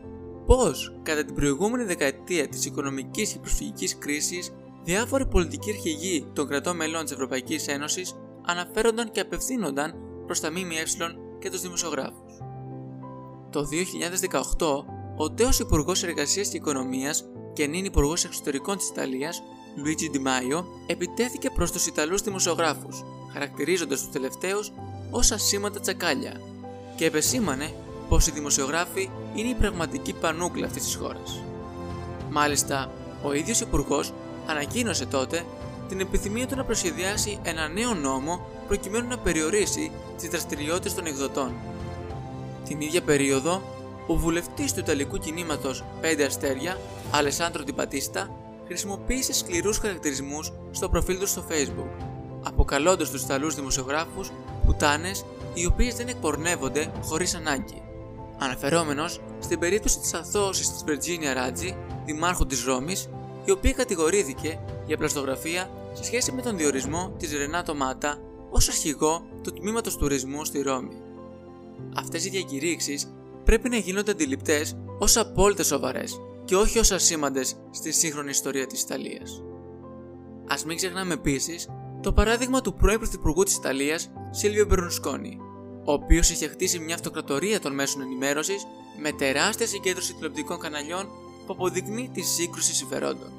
πώς, 0.45 0.99
κατά 1.03 1.25
την 1.25 1.35
προηγούμενη 1.35 1.83
δεκαετία 1.83 2.47
της 2.47 2.65
οικονομικής 2.65 3.31
και 3.31 3.39
προσφυγικής 3.39 3.97
κρίσης, 3.97 4.53
διάφοροι 4.83 5.25
πολιτικοί 5.25 5.69
αρχηγοί 5.69 6.27
των 6.33 6.47
κρατών 6.47 6.75
μελών 6.75 7.03
της 7.03 7.11
Ευρωπαϊκής 7.11 7.67
Ένωσης 7.67 8.15
αναφέρονταν 8.45 9.11
και 9.11 9.19
απευθύνονταν 9.19 9.93
προς 10.25 10.39
τα 10.39 10.51
ΜΜΕ 10.51 10.83
και 11.39 11.49
τους 11.49 11.61
δημοσιογράφους. 11.61 12.33
Το 13.49 13.63
2018, 13.63 14.85
ο 15.17 15.31
τέος 15.31 15.59
Υπουργός 15.59 16.03
Εργασίας 16.03 16.47
και 16.47 16.57
Οικονομίας 16.57 17.25
και 17.53 17.67
νυν 17.67 17.85
Υπουργός 17.85 18.25
Εξωτερικών 18.25 18.77
της 18.77 18.89
Ιταλίας, 18.89 19.43
Luigi 19.77 20.15
Di 20.15 20.19
Maio, 20.19 20.63
επιτέθηκε 20.87 21.49
προς 21.49 21.71
τους 21.71 21.85
Ιταλούς 21.87 22.21
δημοσιογράφους, 22.21 23.03
χαρακτηρίζοντας 23.33 24.01
τους 24.01 24.11
τελευταίους 24.11 24.71
ω 25.13 25.20
ασήμαντα 25.34 25.79
τσακάλια, 25.79 26.41
και 26.96 27.05
επεσήμανε 27.05 27.74
πως 28.10 28.27
οι 28.27 28.32
δημοσιογράφοι 28.32 29.10
είναι 29.36 29.50
η 29.50 29.53
πραγματική 29.53 30.13
πανούκλα 30.13 30.65
αυτής 30.65 30.84
της 30.84 30.96
χώρας. 30.96 31.41
Μάλιστα, 32.29 32.91
ο 33.24 33.34
ίδιος 33.34 33.62
Υπουργός 33.62 34.13
ανακοίνωσε 34.48 35.05
τότε 35.05 35.46
την 35.89 36.00
επιθυμία 36.00 36.48
του 36.48 36.55
να 36.55 36.63
προσχεδιάσει 36.63 37.39
ένα 37.43 37.67
νέο 37.67 37.93
νόμο 37.93 38.46
προκειμένου 38.67 39.08
να 39.08 39.17
περιορίσει 39.17 39.91
τις 40.17 40.29
δραστηριότητες 40.29 40.93
των 40.93 41.05
εκδοτών. 41.05 41.53
Την 42.65 42.82
ίδια 42.82 43.01
περίοδο, 43.01 43.62
ο 44.08 44.15
βουλευτής 44.15 44.74
του 44.74 44.79
Ιταλικού 44.79 45.17
κινήματος 45.17 45.84
5 46.01 46.24
Αστέρια, 46.25 46.77
Αλεσάντρο 47.12 47.63
Τιπατίστα, 47.63 48.29
χρησιμοποίησε 48.67 49.34
σκληρούς 49.34 49.77
χαρακτηρισμούς 49.77 50.53
στο 50.72 50.89
προφίλ 50.89 51.20
του 51.20 51.27
στο 51.27 51.43
Facebook, 51.50 52.05
αποκαλώντας 52.43 53.10
τους 53.10 53.24
Ιταλούς 53.24 53.55
δημοσιογράφους 53.55 54.32
πουτάνες 54.65 55.25
οι 55.53 55.65
οποίες 55.65 55.96
δεν 55.96 56.08
εκπορνεύονται 56.08 56.91
χωρίς 57.01 57.36
ανάγκη. 57.36 57.82
Αναφερόμενος 58.38 59.22
στην 59.39 59.60
περίπτωση 59.60 60.00
της 60.00 60.13
αθώωσης 60.13 60.72
της 60.72 60.84
Βερτζίνια 60.84 61.34
Ράτζι, 61.34 61.75
δημάρχου 62.05 62.46
της 62.46 62.63
Ρώμης, 62.63 63.10
η 63.46 63.51
οποία 63.51 63.72
κατηγορήθηκε 63.72 64.60
για 64.86 64.98
πλαστογραφία 64.98 65.70
σε 65.93 66.03
σχέση 66.03 66.32
με 66.32 66.41
τον 66.41 66.58
διορισμό 66.58 67.13
της 67.17 67.38
Ρενάτο 67.38 67.75
Μάτα 67.75 68.17
ως 68.50 68.67
αρχηγό 68.67 69.25
του 69.43 69.53
τμήματος 69.53 69.98
τουρισμού 69.98 70.46
στη 70.46 70.62
Ρώμη. 70.62 71.01
Αυτές 71.96 72.25
οι 72.25 72.29
διακηρύξεις 72.29 73.13
πρέπει 73.43 73.70
να 73.70 73.77
γίνονται 73.77 74.12
αντιληπτές 74.12 74.77
ως 75.00 75.17
απόλυτα 75.17 75.63
σοβαρές 75.63 76.20
και 76.46 76.55
όχι 76.55 76.79
ως 76.79 76.91
ασήμαντες 76.91 77.55
στη 77.72 77.91
σύγχρονη 77.91 78.29
ιστορία 78.29 78.67
της 78.67 78.82
Ιταλίας. 78.82 79.43
Α 80.48 80.55
μην 80.65 80.77
ξεχνάμε 80.77 81.13
επίσης 81.13 81.70
το 82.03 82.13
παράδειγμα 82.13 82.62
του 82.62 82.74
πρώην 82.74 82.98
Πρωθυπουργού 83.00 83.43
της 83.43 83.55
Ιταλίας, 83.55 84.12
Σίλβιο 84.31 84.65
Μπερνουσκόνη, 84.65 85.38
ο 85.86 85.91
οποίος 85.91 86.29
είχε 86.29 86.48
χτίσει 86.48 86.79
μια 86.79 86.95
αυτοκρατορία 86.95 87.60
των 87.60 87.74
μέσων 87.74 88.01
ενημέρωσης 88.01 88.65
με 89.01 89.12
τεράστια 89.12 89.67
συγκέντρωση 89.67 90.13
τηλεοπτικών 90.13 90.60
καναλιών 90.60 91.05
που 91.45 91.53
αποδεικνύει 91.53 92.10
τη 92.13 92.22
σύγκρουση 92.22 92.75
συμφερόντων. 92.75 93.31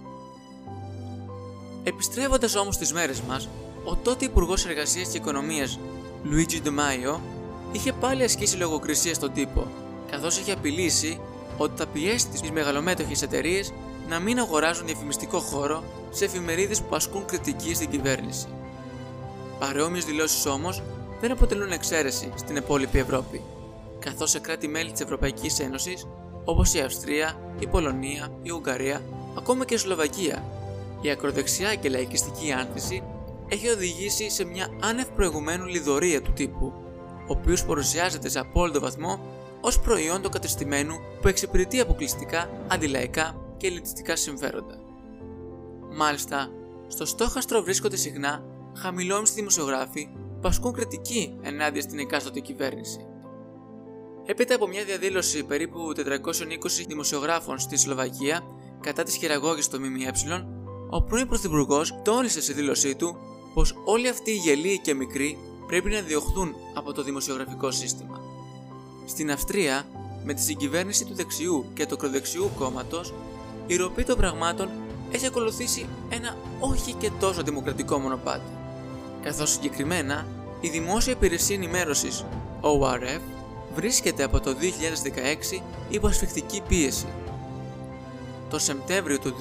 Επιστρέφοντας 1.85 2.57
όμως 2.57 2.75
στις 2.75 2.93
μέρες 2.93 3.21
μας, 3.21 3.49
ο 3.85 3.97
τότε 3.97 4.25
Υπουργός 4.25 4.67
Εργασίας 4.67 5.09
και 5.09 5.17
Οικονομίας 5.17 5.79
Luigi 6.25 6.67
De 6.67 6.71
Maio 6.71 7.19
είχε 7.73 7.93
πάλι 7.93 8.23
ασκήσει 8.23 8.57
λογοκρισία 8.57 9.15
στον 9.15 9.33
τύπο, 9.33 9.67
καθώς 10.11 10.39
είχε 10.39 10.53
απειλήσει 10.53 11.21
ότι 11.57 11.73
θα 11.77 11.87
πιέσει 11.87 12.29
τι 12.29 12.53
μεγαλομέτωχε 12.53 13.25
εταιρείε 13.25 13.63
να 14.09 14.19
μην 14.19 14.39
αγοράζουν 14.39 14.87
διαφημιστικό 14.87 15.39
χώρο 15.39 15.83
σε 16.11 16.25
εφημερίδες 16.25 16.83
που 16.83 16.95
ασκούν 16.95 17.25
κριτική 17.25 17.75
στην 17.75 17.91
κυβέρνηση. 17.91 18.47
Παρόμοιες 19.59 20.05
δηλώσεις 20.05 20.47
όμως 20.47 20.83
δεν 21.21 21.31
αποτελούν 21.31 21.73
εξαίρεση 21.73 22.33
στην 22.35 22.57
υπόλοιπη 22.57 22.99
Ευρώπη, 22.99 23.43
καθώς 23.99 24.31
σε 24.31 24.39
κράτη-μέλη 24.39 24.93
της 24.93 25.01
Ευρωπαϊκής 25.01 25.61
Ένωσης 25.61 26.07
όπως 26.45 26.75
η 26.75 26.81
Αυστρία, 26.81 27.39
η 27.59 27.67
Πολωνία, 27.67 28.33
η 28.43 28.51
Ουγγαρία, 28.51 29.03
ακόμα 29.39 29.65
και 29.65 29.75
η 29.75 29.77
Σλοβακία, 29.77 30.45
η 31.01 31.11
ακροδεξιά 31.11 31.75
και 31.75 31.89
λαϊκιστική 31.89 32.53
άνθηση 32.53 33.03
έχει 33.49 33.69
οδηγήσει 33.69 34.31
σε 34.31 34.45
μια 34.45 34.69
άνευ 34.81 35.07
προηγουμένου 35.09 35.65
λιδωρία 35.65 36.23
του 36.23 36.33
τύπου, 36.33 36.73
ο 37.29 37.33
οποίος 37.33 37.65
παρουσιάζεται 37.65 38.29
σε 38.29 38.39
απόλυτο 38.39 38.81
βαθμό 38.81 39.21
ως 39.61 39.81
προϊόν 39.81 40.23
του 40.23 40.31
κατεστημένου 40.31 41.01
που 41.21 41.29
εξυπηρετεί 41.29 41.81
αποκλειστικά 41.81 42.51
αντιλαϊκά 42.69 43.44
και 43.57 43.67
ελιτιστικά 43.67 44.17
συμφέροντα. 44.17 44.79
Μάλιστα, 45.97 46.51
στο 46.89 47.05
στόχαστρο 47.05 47.63
βρίσκονται 47.63 47.97
συχνά 47.97 48.45
χαμηλόμιστοι 48.77 49.37
δημοσιογράφοι 49.37 50.09
που 50.41 50.49
ασκούν 50.49 50.73
κριτική 50.73 51.39
ενάντια 51.43 51.83
στην 51.83 51.99
εκάστοτε 51.99 52.41
κυβέρνηση. 52.41 53.07
Έπειτα 54.27 54.55
από 54.55 54.67
μια 54.67 54.85
διαδήλωση 54.85 55.45
περίπου 55.45 55.93
420 55.97 56.01
δημοσιογράφων 56.87 57.59
στη 57.59 57.77
Σλοβακία 57.77 58.43
κατά 58.81 59.03
της 59.03 59.17
χειραγώγησης 59.17 59.69
των 59.69 59.83
ΜΜΕ, 59.83 60.13
ο 60.91 61.03
πρώην 61.03 61.29
Πρωθυπουργός 61.29 61.95
τόνισε 62.05 62.41
στη 62.41 62.53
δήλωσή 62.53 62.95
του 62.95 63.17
πως 63.55 63.75
όλοι 63.85 64.09
αυτοί 64.09 64.31
οι 64.31 64.37
γελοί 64.37 64.79
και 64.79 64.95
μικροί 64.95 65.39
πρέπει 65.67 65.91
να 65.91 66.01
διωχθούν 66.01 66.55
από 66.75 66.93
το 66.93 67.03
δημοσιογραφικό 67.03 67.71
σύστημα. 67.71 68.21
Στην 69.07 69.31
Αυστρία, 69.31 69.87
με 70.25 70.35
τη 70.35 70.41
συγκυβέρνηση 70.41 71.05
του 71.05 71.15
δεξιού 71.15 71.65
και 71.75 71.87
του 71.87 71.95
ακροδεξιού 71.95 72.51
κόμματος, 72.59 73.15
η 73.67 73.77
ροπή 73.77 74.05
των 74.05 74.17
πραγμάτων 74.17 74.69
έχει 75.11 75.27
ακολουθήσει 75.27 75.87
ένα 76.09 76.37
όχι 76.61 76.93
και 76.93 77.11
τόσο 77.21 77.43
δημοκρατικό 77.43 77.99
μονοπάτι. 77.99 78.51
Καθώς 79.23 79.51
συγκεκριμένα 79.51 80.27
η 80.61 80.69
Δημόσια 80.69 81.13
Υπηρεσία 81.13 81.57
Ενημέρωσης 81.57 82.25
ORF 82.61 83.21
βρίσκεται 83.75 84.23
από 84.23 84.41
το 84.41 84.51
2016 85.55 85.61
υπό 85.89 86.07
ασφιχτική 86.07 86.63
πίεση. 86.69 87.07
Το 88.51 88.59
Σεπτέμβριο 88.59 89.19
του 89.19 89.35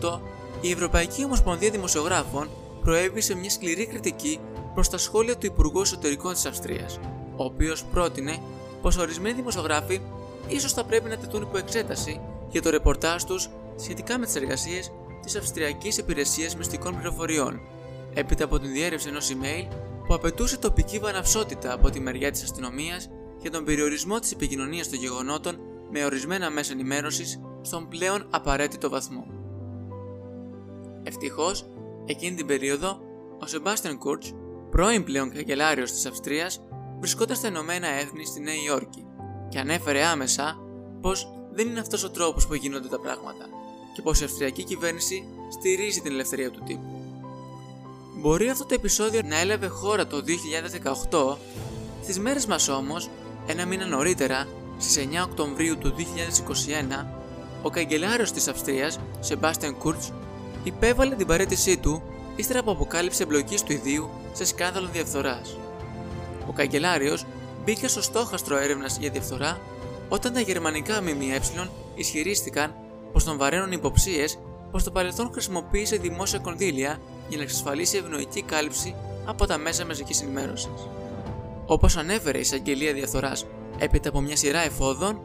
2018 0.00 0.18
η 0.60 0.70
Ευρωπαϊκή 0.70 1.24
Ομοσπονδία 1.24 1.70
Δημοσιογράφων 1.70 2.48
προέβησε 2.82 3.34
μια 3.34 3.50
σκληρή 3.50 3.86
κριτική 3.86 4.40
προς 4.74 4.88
τα 4.88 4.98
σχόλια 4.98 5.36
του 5.36 5.46
Υπουργού 5.46 5.80
Εσωτερικών 5.80 6.32
της 6.32 6.46
Αυστρίας, 6.46 6.98
ο 7.36 7.44
οποίος 7.44 7.84
πρότεινε 7.84 8.38
πως 8.82 8.96
ορισμένοι 8.96 9.34
δημοσιογράφοι 9.34 10.00
ίσως 10.48 10.72
θα 10.72 10.84
πρέπει 10.84 11.08
να 11.08 11.16
τεθούν 11.16 11.42
υπό 11.42 11.58
εξέταση 11.58 12.20
για 12.50 12.62
το 12.62 12.70
ρεπορτάζ 12.70 13.22
τους 13.22 13.50
σχετικά 13.76 14.18
με 14.18 14.26
τις 14.26 14.34
εργασίες 14.34 14.92
της 15.22 15.36
Αυστριακής 15.36 15.98
Υπηρεσίας 15.98 16.56
Μυστικών 16.56 16.94
Πληροφοριών, 16.94 17.60
έπειτα 18.14 18.44
από 18.44 18.58
την 18.58 18.72
διέρευση 18.72 19.08
ενός 19.08 19.32
email 19.32 19.68
που 20.06 20.14
απαιτούσε 20.14 20.58
τοπική 20.58 20.98
βαναυσότητα 20.98 21.72
από 21.72 21.90
τη 21.90 22.00
μεριά 22.00 22.30
της 22.30 22.42
αστυνομίας 22.42 23.10
για 23.40 23.50
τον 23.50 23.64
περιορισμό 23.64 24.18
της 24.18 24.32
επικοινωνίας 24.32 24.88
των 24.88 24.98
γεγονότων 24.98 25.58
με 25.90 26.04
ορισμένα 26.04 26.50
μέσα 26.50 26.72
ενημέρωσης 26.72 27.40
στον 27.62 27.88
πλέον 27.88 28.26
απαραίτητο 28.30 28.88
βαθμό. 28.88 29.26
Ευτυχώς, 31.02 31.70
εκείνη 32.06 32.36
την 32.36 32.46
περίοδο, 32.46 33.00
ο 33.40 33.46
Σεμπάστιαν 33.46 33.98
Κούρτ, 33.98 34.24
πρώην 34.70 35.04
πλέον 35.04 35.32
καγκελάριος 35.32 35.92
της 35.92 36.06
Αυστρίας, 36.06 36.60
βρισκόταν 36.98 37.36
στα 37.36 37.48
Ηνωμένα 37.48 37.86
Έθνη 37.86 38.24
στη 38.24 38.40
Νέα 38.40 38.54
Υόρκη, 38.66 39.06
και 39.48 39.58
ανέφερε 39.58 40.04
άμεσα 40.04 40.56
πως 41.00 41.39
δεν 41.52 41.68
είναι 41.68 41.80
αυτός 41.80 42.04
ο 42.04 42.10
τρόπος 42.10 42.46
που 42.46 42.54
γίνονται 42.54 42.88
τα 42.88 43.00
πράγματα 43.00 43.48
και 43.94 44.02
πως 44.02 44.20
η 44.20 44.24
Αυστριακή 44.24 44.64
κυβέρνηση 44.64 45.24
στηρίζει 45.52 46.00
την 46.00 46.12
ελευθερία 46.12 46.50
του 46.50 46.62
τύπου. 46.66 47.00
Μπορεί 48.16 48.48
αυτό 48.48 48.64
το 48.64 48.74
επεισόδιο 48.74 49.20
να 49.24 49.38
έλαβε 49.38 49.66
χώρα 49.66 50.06
το 50.06 50.22
2018, 51.10 51.36
στις 52.02 52.18
μέρες 52.18 52.46
μας 52.46 52.68
όμως, 52.68 53.08
ένα 53.46 53.66
μήνα 53.66 53.86
νωρίτερα, 53.86 54.46
στις 54.78 54.96
9 54.96 55.22
Οκτωβρίου 55.24 55.78
του 55.78 55.94
2021, 55.96 57.06
ο 57.62 57.70
καγκελάριος 57.70 58.32
της 58.32 58.48
Αυστρίας, 58.48 58.98
Σεμπάστιαν 59.20 59.76
Κούρτς, 59.78 60.12
υπέβαλε 60.64 61.14
την 61.14 61.26
παρέτησή 61.26 61.78
του 61.78 62.02
ύστερα 62.36 62.58
από 62.58 62.70
αποκάλυψη 62.70 63.22
εμπλοκής 63.22 63.62
του 63.62 63.72
ιδίου 63.72 64.10
σε 64.32 64.44
σκάνδαλο 64.44 64.88
διαφθοράς. 64.92 65.56
Ο 66.48 66.52
καγκελάριος 66.52 67.26
μπήκε 67.64 67.88
στο 67.88 68.02
στόχαστρο 68.02 68.56
έρευνας 68.56 68.96
για 68.98 69.10
διαφθορά 69.10 69.60
όταν 70.12 70.32
τα 70.32 70.40
γερμανικά 70.40 71.02
ΜΜΕ 71.02 71.40
ισχυρίστηκαν 71.94 72.74
πως 73.12 73.24
τον 73.24 73.36
βαραίνουν 73.36 73.72
υποψίες 73.72 74.38
πως 74.70 74.82
στο 74.82 74.90
παρελθόν 74.90 75.30
χρησιμοποίησε 75.32 75.96
δημόσια 75.96 76.38
κονδύλια 76.38 77.00
για 77.28 77.36
να 77.36 77.42
εξασφαλίσει 77.42 77.96
ευνοϊκή 77.96 78.42
κάλυψη 78.42 78.94
από 79.26 79.46
τα 79.46 79.58
μέσα 79.58 79.86
μαζικής 79.86 80.22
ενημέρωσης. 80.22 80.88
Όπως 81.66 81.96
ανέφερε 81.96 82.38
η 82.38 82.40
εισαγγελία 82.40 82.92
διαφθοράς 82.92 83.46
έπειτα 83.78 84.08
από 84.08 84.20
μια 84.20 84.36
σειρά 84.36 84.58
εφόδων, 84.60 85.20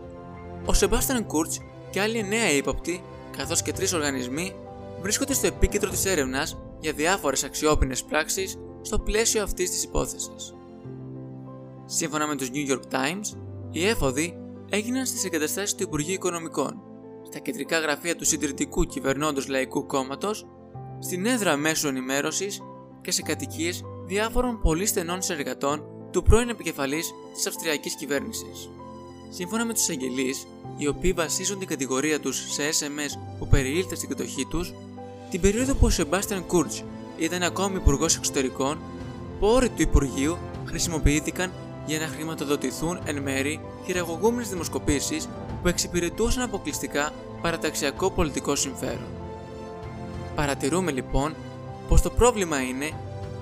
ο 0.65 0.73
Σεμπάστιαν 0.73 1.25
Κούρτ 1.25 1.51
και 1.89 2.01
άλλοι 2.01 2.17
εννέα 2.17 2.51
ύποπτοι, 2.51 3.03
καθώς 3.37 3.61
και 3.61 3.73
τρεις 3.73 3.93
οργανισμοί, 3.93 4.55
βρίσκονται 5.01 5.33
στο 5.33 5.47
επίκεντρο 5.47 5.89
της 5.89 6.05
έρευνας 6.05 6.57
για 6.79 6.91
διάφορες 6.91 7.43
αξιόπινες 7.43 8.03
πράξεις 8.03 8.57
στο 8.81 8.99
πλαίσιο 8.99 9.43
αυτής 9.43 9.69
της 9.69 9.83
υπόθεσης. 9.83 10.55
Σύμφωνα 11.85 12.27
με 12.27 12.35
τους 12.35 12.49
New 12.53 12.71
York 12.71 12.95
Times, 12.95 13.37
οι 13.71 13.87
έφοδοι 13.87 14.44
έγιναν 14.69 15.05
στις 15.05 15.25
εγκαταστάσεις 15.25 15.75
του 15.75 15.83
Υπουργείου 15.83 16.13
Οικονομικών, 16.13 16.81
στα 17.25 17.39
κεντρικά 17.39 17.79
γραφεία 17.79 18.15
του 18.15 18.25
συντηρητικού 18.25 18.83
κυβερνώντος 18.83 19.47
Λαϊκού 19.47 19.85
Κόμματος, 19.85 20.47
στην 20.99 21.25
έδρα 21.25 21.55
μέσω 21.55 21.87
ενημέρωσης 21.87 22.61
και 23.01 23.11
σε 23.11 23.21
κατοικίες 23.21 23.83
διάφορων 24.05 24.61
πολύ 24.61 24.85
στενών 24.85 25.21
συνεργατών 25.21 25.83
του 26.11 26.23
πρώην 26.23 26.49
επικεφαλής 26.49 27.13
της 27.33 27.47
Αυστριακής 27.47 27.95
κυβέρνησης. 27.95 28.69
Σύμφωνα 29.29 29.65
με 29.65 29.73
τους 29.73 29.81
εισαγγελείς, 29.81 30.47
οι 30.77 30.87
οποίοι 30.87 31.13
βασίζουν 31.13 31.59
την 31.59 31.67
κατηγορία 31.67 32.19
τους 32.19 32.53
σε 32.53 32.63
SMS 32.69 33.17
που 33.39 33.47
περιήλθε 33.47 33.95
στην 33.95 34.09
κατοχή 34.09 34.45
τους, 34.45 34.73
την 35.29 35.41
περίοδο 35.41 35.73
που 35.73 35.85
ο 35.85 35.89
Σεμπάστιαν 35.89 36.45
Κούρτ 36.45 36.71
ήταν 37.17 37.43
ακόμη 37.43 37.75
υπουργός 37.75 38.15
εξωτερικών, 38.15 38.79
πόροι 39.39 39.69
του 39.69 39.81
Υπουργείου 39.81 40.37
χρησιμοποιήθηκαν 40.65 41.51
για 41.85 41.99
να 41.99 42.07
χρηματοδοτηθούν 42.07 42.99
εν 43.05 43.21
μέρη 43.21 43.59
χειραγωγούμενε 43.85 44.47
δημοσκοπήσεις 44.47 45.29
που 45.61 45.67
εξυπηρετούσαν 45.67 46.43
αποκλειστικά 46.43 47.13
παραταξιακό 47.41 48.11
πολιτικό 48.11 48.55
συμφέρον. 48.55 49.07
Παρατηρούμε 50.35 50.91
λοιπόν 50.91 51.35
πως 51.87 52.01
το 52.01 52.09
πρόβλημα 52.09 52.61
είναι 52.61 52.91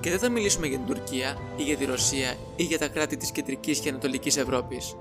και 0.00 0.10
δεν 0.10 0.18
θα 0.18 0.28
μιλήσουμε 0.28 0.66
για 0.66 0.78
την 0.78 0.86
Τουρκία 0.86 1.36
ή 1.56 1.62
για 1.62 1.76
τη 1.76 1.84
Ρωσία 1.84 2.34
ή 2.56 2.62
για 2.62 2.78
τα 2.78 2.88
κράτη 2.88 3.16
της 3.16 3.30
κεντρικής 3.30 3.78
και 3.78 3.88
ανατολικής 3.88 4.36
Ευρώπης. 4.36 4.96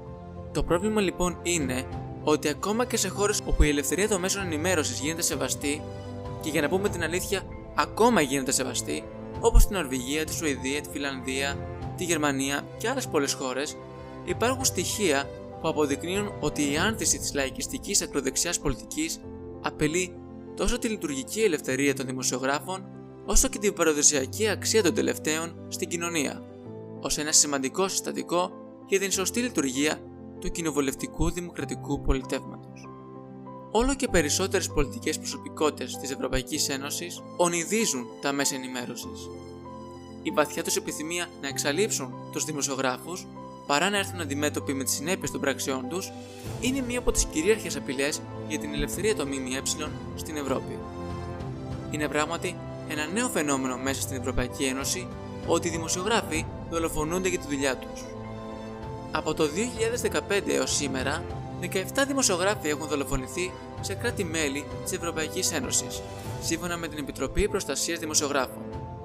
Το 0.54 0.64
πρόβλημα 0.64 1.02
λοιπόν 1.02 1.38
είναι 1.44 1.86
ότι 2.24 2.48
ακόμα 2.48 2.86
και 2.86 2.98
σε 2.98 3.08
χώρες 3.08 3.42
όπου 3.46 3.64
η 3.64 3.70
ελευθερία 3.70 4.08
των 4.08 4.20
μέσων 4.20 4.44
ενημέρωσης 4.46 5.00
γίνεται 5.00 5.22
σεβαστή 5.22 5.82
και 6.42 6.50
για 6.50 6.62
να 6.62 6.70
πούμε 6.70 6.90
την 6.90 7.04
αλήθεια 7.04 7.42
ακόμα 7.76 8.22
γίνεται 8.22 8.52
σεβαστή 8.52 9.04
όπως 9.40 9.62
στην 9.62 9.76
Νορβηγία, 9.76 10.26
τη 10.26 10.34
Σουηδία, 10.34 10.82
τη 10.82 10.90
Φιλανδία, 10.90 11.58
τη 11.98 12.04
Γερμανία 12.04 12.68
και 12.78 12.90
άλλες 12.90 13.08
πολλές 13.08 13.34
χώρες 13.34 13.78
υπάρχουν 14.26 14.66
στοιχεία 14.66 15.30
που 15.62 15.68
αποδεικνύουν 15.68 16.34
ότι 16.40 16.72
η 16.72 16.78
άνθηση 16.78 17.18
της 17.18 17.34
λαϊκιστικής 17.34 18.02
ακροδεξιάς 18.02 18.60
πολιτικής 18.60 19.20
απελεί 19.62 20.16
τόσο 20.56 20.79
τη 20.79 20.88
λειτουργική 20.88 21.42
ελευθερία 21.42 21.94
των 21.94 22.06
δημοσιογράφων 22.06 22.86
όσο 23.25 23.48
και 23.48 23.60
την 23.60 23.74
παραδοσιακή 23.74 24.48
αξία 24.48 24.84
των 24.84 24.94
τελευταίων 24.94 25.66
στην 25.68 25.88
κοινωνία, 25.88 26.42
ως 27.01 27.18
ένα 27.18 27.32
σημαντικό 27.32 27.88
συστατικό 27.88 28.51
για 28.88 29.00
την 29.00 29.12
σωστή 29.12 29.40
λειτουργία 29.40 30.00
του 30.40 30.51
κοινοβουλευτικού 30.51 31.32
δημοκρατικού 31.32 32.01
πολιτεύματος. 32.01 32.88
Όλο 33.72 33.96
και 33.96 34.08
περισσότερες 34.08 34.68
πολιτικές 34.68 35.18
προσωπικότητες 35.18 35.98
της 35.98 36.12
Ευρωπαϊκής 36.12 36.70
Ένωσης 36.70 37.22
ονειδίζουν 37.38 38.06
τα 38.22 38.32
μέσα 38.32 38.56
ενημέρωσης. 38.56 39.29
Η 40.24 40.31
βαθιά 40.31 40.64
τους 40.64 40.75
επιθυμία 40.75 41.27
να 41.42 41.48
εξαλείψουν 41.48 42.14
τους 42.31 42.44
δημοσιογράφους 42.44 43.25
παρά 43.68 43.90
να 43.90 43.98
έρθουν 43.98 44.22
αντιμέτωποι 44.22 44.74
με 44.74 44.83
τις 44.83 44.94
συνέπειες 44.94 45.31
των 45.31 45.42
πραξιών 45.42 45.88
τους, 45.90 46.12
είναι 46.62 46.81
μία 46.81 47.00
από 47.00 47.12
τις 47.12 47.25
κυρίαρχες 47.25 47.75
απειλές 47.75 48.22
για 48.48 48.59
την 48.59 48.74
ελευθερία 48.74 49.16
των 49.16 49.27
ΜΜΕ 49.27 49.62
στην 50.16 50.38
Ευρώπη. 50.38 50.79
Είναι 51.92 52.07
πράγματι 52.07 52.55
ένα 52.88 53.05
νέο 53.14 53.29
φαινόμενο 53.29 53.77
μέσα 53.77 54.01
στην 54.01 54.18
Ευρωπαϊκή 54.18 54.64
Ένωση 54.64 55.07
ότι 55.48 55.68
οι 55.68 55.72
δημοσιογράφοι 55.72 56.46
δολοφονούνται 56.70 57.29
για 57.29 57.40
τη 57.40 57.48
δουλειά 57.48 57.77
τους. 57.77 58.03
Από 59.12 59.33
το 59.33 59.44
2015 59.44 60.48
έως 60.48 60.75
σήμερα, 60.75 61.24
17 61.62 61.68
δημοσιογράφοι 62.07 62.70
έχουν 62.70 62.88
δολοφονηθεί 62.88 63.51
σε 63.81 63.94
κράτη-μέλη 63.94 64.66
της 64.83 64.94
Ευρωπαϊκής 64.94 65.51
Ένωσης, 65.51 66.01
σύμφωνα 66.42 66.77
με 66.77 66.88
την 66.88 66.98
Επιτροπή 66.98 67.48
Προστασίας 67.48 68.00
Δημοσιογράφων, 68.00 68.62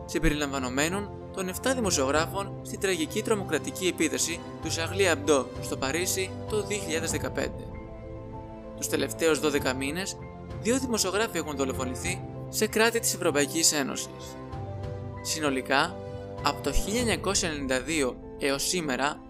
συμπεριλαμβανομένων 0.08 1.10
των 1.34 1.50
7 1.62 1.72
δημοσιογράφων 1.74 2.60
στην 2.62 2.80
τραγική 2.80 3.22
τρομοκρατική 3.22 3.86
επίθεση 3.86 4.40
του 4.62 4.70
Σαγλί 4.70 5.08
Αμπντό 5.08 5.46
στο 5.62 5.76
Παρίσι 5.76 6.30
το 6.48 6.66
2015. 7.36 7.46
Τους 8.76 8.88
τελευταίους 8.88 9.40
12 9.40 9.74
μήνες, 9.78 10.16
δύο 10.60 10.78
δημοσιογράφοι 10.78 11.38
έχουν 11.38 11.56
δολοφονηθεί 11.56 12.20
σε 12.48 12.66
κράτη 12.66 13.00
της 13.00 13.14
Ευρωπαϊκής 13.14 13.72
Ένωσης. 13.72 14.36
Συνολικά, 15.22 15.96
από 16.42 16.62
το 16.62 16.72
1992 16.72 18.14
έως 18.38 18.68
σήμερα, 18.68 19.20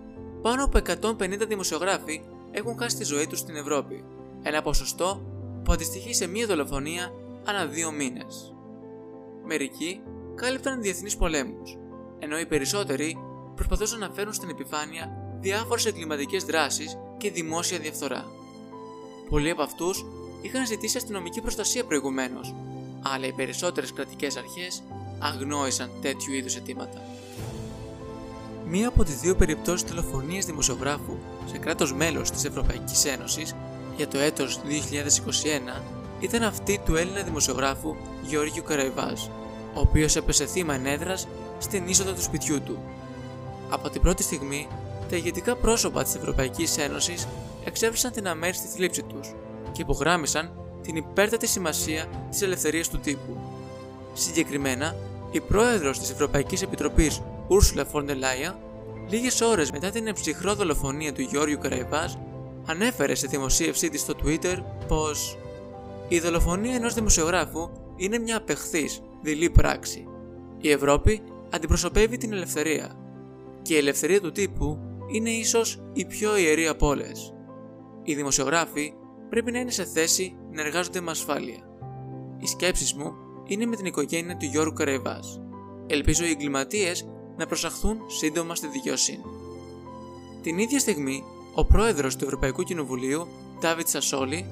πάνω 0.43 0.65
από 0.65 0.79
150 0.79 1.47
δημοσιογράφοι 1.49 2.23
έχουν 2.51 2.79
χάσει 2.79 2.97
τη 2.97 3.05
ζωή 3.05 3.27
τους 3.27 3.39
στην 3.39 3.57
Ευρώπη, 3.57 4.05
ένα 4.43 4.63
ποσοστό 4.63 5.23
που 5.65 5.73
αντιστοιχεί 5.73 6.15
σε 6.15 6.27
μία 6.27 6.47
δολοφονία 6.47 7.13
ανά 7.45 7.67
δύο 7.67 7.91
μήνες. 7.91 8.55
Μερικοί 9.45 10.01
κάλυπταν 10.41 10.83
διεθνείς 10.83 11.17
πολέμους, 11.17 11.79
ενώ 12.19 12.39
οι 12.39 12.47
περισσότεροι 12.47 13.17
προσπαθούσαν 13.55 13.99
να 13.99 14.11
φέρουν 14.11 14.33
στην 14.33 14.49
επιφάνεια 14.49 15.11
διάφορες 15.41 15.87
εγκληματικές 15.87 16.45
δράσεις 16.45 16.99
και 17.19 17.31
δημόσια 17.31 17.79
διαφθορά. 17.79 18.27
Πολλοί 19.29 19.51
από 19.51 19.63
αυτούς 19.63 20.05
είχαν 20.43 20.67
ζητήσει 20.67 20.97
αστυνομική 20.97 21.41
προστασία 21.41 21.85
προηγουμένως, 21.85 22.55
αλλά 23.03 23.27
οι 23.27 23.33
περισσότερες 23.33 23.93
κρατικές 23.93 24.37
αρχές 24.37 24.83
αγνόησαν 25.19 25.91
τέτοιου 26.01 26.33
είδους 26.35 26.57
αιτήματα. 26.57 27.03
Μία 28.67 28.89
από 28.89 29.05
τις 29.05 29.21
δύο 29.21 29.35
περιπτώσεις 29.35 29.85
τηλεφωνίας 29.85 30.45
δημοσιογράφου 30.47 31.17
σε 31.47 31.59
κράτος 31.59 31.95
μέλος 31.95 32.31
της 32.31 32.45
Ευρωπαϊκής 32.45 33.05
Ένωσης 33.05 33.55
για 33.97 34.09
το 34.09 34.19
έτος 34.19 34.61
2021 34.61 35.83
ήταν 36.21 36.43
αυτή 36.43 36.81
του 36.85 36.97
Έλληνα 36.97 37.23
δημοσιογράφου 37.23 37.97
Γεώργιου 38.23 38.63
Καραϊβάζ, 38.63 39.21
ο 39.75 39.81
οποίος 39.81 40.17
έπεσε 40.17 40.47
θύμα 40.47 40.75
ενέδρας 40.75 41.27
στην 41.59 41.89
είσοδο 41.89 42.13
του 42.13 42.23
σπιτιού 42.23 42.63
του. 42.63 42.79
Από 43.71 43.91
την 43.91 44.03
πρώτη 44.03 44.23
στιγμή, 44.23 44.69
τα 45.11 45.17
ηγετικά 45.17 45.57
πρόσωπα 45.57 46.03
της 46.03 46.15
Ευρωπαϊκής 46.15 46.79
Ένωσης 46.79 47.29
εξέφρασαν 47.65 48.13
την 48.13 48.29
αμέριστη 48.29 48.67
θλίψη 48.67 49.03
τους 49.03 49.35
και 49.73 49.83
υπογράμμισαν 49.83 50.53
την 50.83 50.97
υπέρτατη 50.97 51.47
σημασία 51.47 52.07
της 52.31 52.43
ελευθερίας 52.43 52.89
του 52.89 52.99
τύπου. 52.99 53.37
Συγκεκριμένα, 54.13 54.97
η 55.31 55.41
πρόεδρος 55.41 55.99
της 55.99 56.11
Ευρωπαϊκής 56.11 56.63
Επιτροπής, 56.63 57.23
Ursula 57.49 57.85
von 57.93 58.05
der 58.07 58.15
Leyen, 58.15 58.55
λίγες 59.09 59.41
ώρες 59.41 59.71
μετά 59.71 59.91
την 59.91 60.07
εμψυχρό 60.07 60.55
δολοφονία 60.55 61.13
του 61.13 61.21
Γιώργιου 61.21 61.59
Καραϊβάζ, 61.59 62.13
ανέφερε 62.67 63.15
σε 63.15 63.27
δημοσίευσή 63.27 63.89
της 63.89 64.01
στο 64.01 64.15
Twitter 64.25 64.57
πως 64.89 65.39
η 66.09 66.21
δολοφονία 66.21 66.75
ενός 66.75 66.95
δημοσιογράφου 66.95 67.71
είναι 67.97 68.19
μια 68.19 68.37
απεχθής, 68.37 69.03
δειλή 69.21 69.51
πράξη. 69.51 70.07
Η 70.61 70.71
Ευρώπη 70.71 71.23
αντιπροσωπεύει 71.51 72.17
την 72.17 72.33
ελευθερία 72.33 72.99
και 73.63 73.75
η 73.75 73.77
ελευθερία 73.77 74.21
του 74.21 74.33
τύπου 74.33 74.79
είναι 75.13 75.31
ίσως 75.31 75.83
η 75.93 76.05
πιο 76.05 76.37
ιερή 76.37 76.69
από 76.69 76.87
όλες. 76.87 77.35
Οι 78.03 78.15
δημοσιογράφοι 78.15 78.93
πρέπει 79.29 79.53
να 79.53 79.59
είναι 79.59 79.71
σε 79.71 79.85
θέση 79.85 80.37
να 80.51 80.61
εργάζονται 80.61 81.01
με 81.01 81.11
ασφάλεια. 81.11 81.69
Οι 82.39 82.47
σκέψεις 82.47 82.95
μου 82.95 83.13
είναι 83.47 83.67
με 83.67 83.77
την 83.77 83.87
οικογένεια 83.87 84.37
του 84.37 84.45
Γιώργου 84.45 84.73
Καραϊβάς. 84.73 85.41
Ελπίζω 85.87 86.25
οι 86.25 86.31
εγκληματίες 86.31 87.09
να 87.37 87.47
προσαχθούν 87.47 87.99
σύντομα 88.07 88.55
στη 88.55 88.67
δικαιοσύνη. 88.67 89.25
Την 90.43 90.59
ίδια 90.59 90.79
στιγμή, 90.79 91.25
ο 91.55 91.65
πρόεδρος 91.65 92.17
του 92.17 92.25
Ευρωπαϊκού 92.25 92.63
Κοινοβουλίου, 92.63 93.27
Ντάβιτ 93.61 93.89
Σασόλη, 93.89 94.47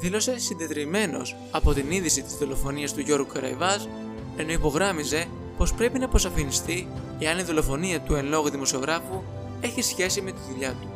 δήλωσε 0.00 0.38
συντετριμένος 0.38 1.36
από 1.50 1.72
την 1.72 1.90
είδηση 1.90 2.22
της 2.22 2.36
δολοφονίας 2.36 2.94
του 2.94 3.00
Γιώργου 3.00 3.26
Καραϊβάς, 3.26 3.88
ενώ 4.36 4.52
υπογράμμιζε 4.52 5.26
πως 5.56 5.74
πρέπει 5.74 5.98
να 5.98 6.04
αποσαφινιστεί 6.04 6.88
εάν 7.18 7.38
η 7.38 7.42
δολοφονία 7.42 8.00
του 8.00 8.14
εν 8.14 8.26
λόγω 8.26 8.48
δημοσιογράφου 8.48 9.22
έχει 9.60 9.82
σχέση 9.82 10.20
με 10.20 10.30
τη 10.30 10.38
δουλειά 10.50 10.70
του. 10.70 10.88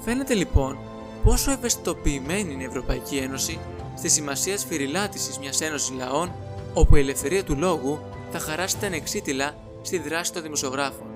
Φαίνεται 0.00 0.34
λοιπόν 0.34 0.78
πόσο 1.24 1.50
ευαισθητοποιημένη 1.50 2.52
είναι 2.52 2.62
η 2.62 2.66
Ευρωπαϊκή 2.66 3.16
Ένωση 3.16 3.58
στη 3.96 4.08
σημασία 4.08 4.58
σφυριλάτηση 4.58 5.38
μιας 5.40 5.60
ένωσης 5.60 5.90
λαών 5.96 6.32
όπου 6.74 6.96
η 6.96 7.00
ελευθερία 7.00 7.44
του 7.44 7.56
λόγου 7.56 7.98
θα 8.30 8.38
χαράσει 8.38 8.78
τα 8.78 8.86
ανεξίτηλα 8.86 9.54
στη 9.82 9.98
δράση 9.98 10.32
των 10.32 10.42
δημοσιογράφων. 10.42 11.06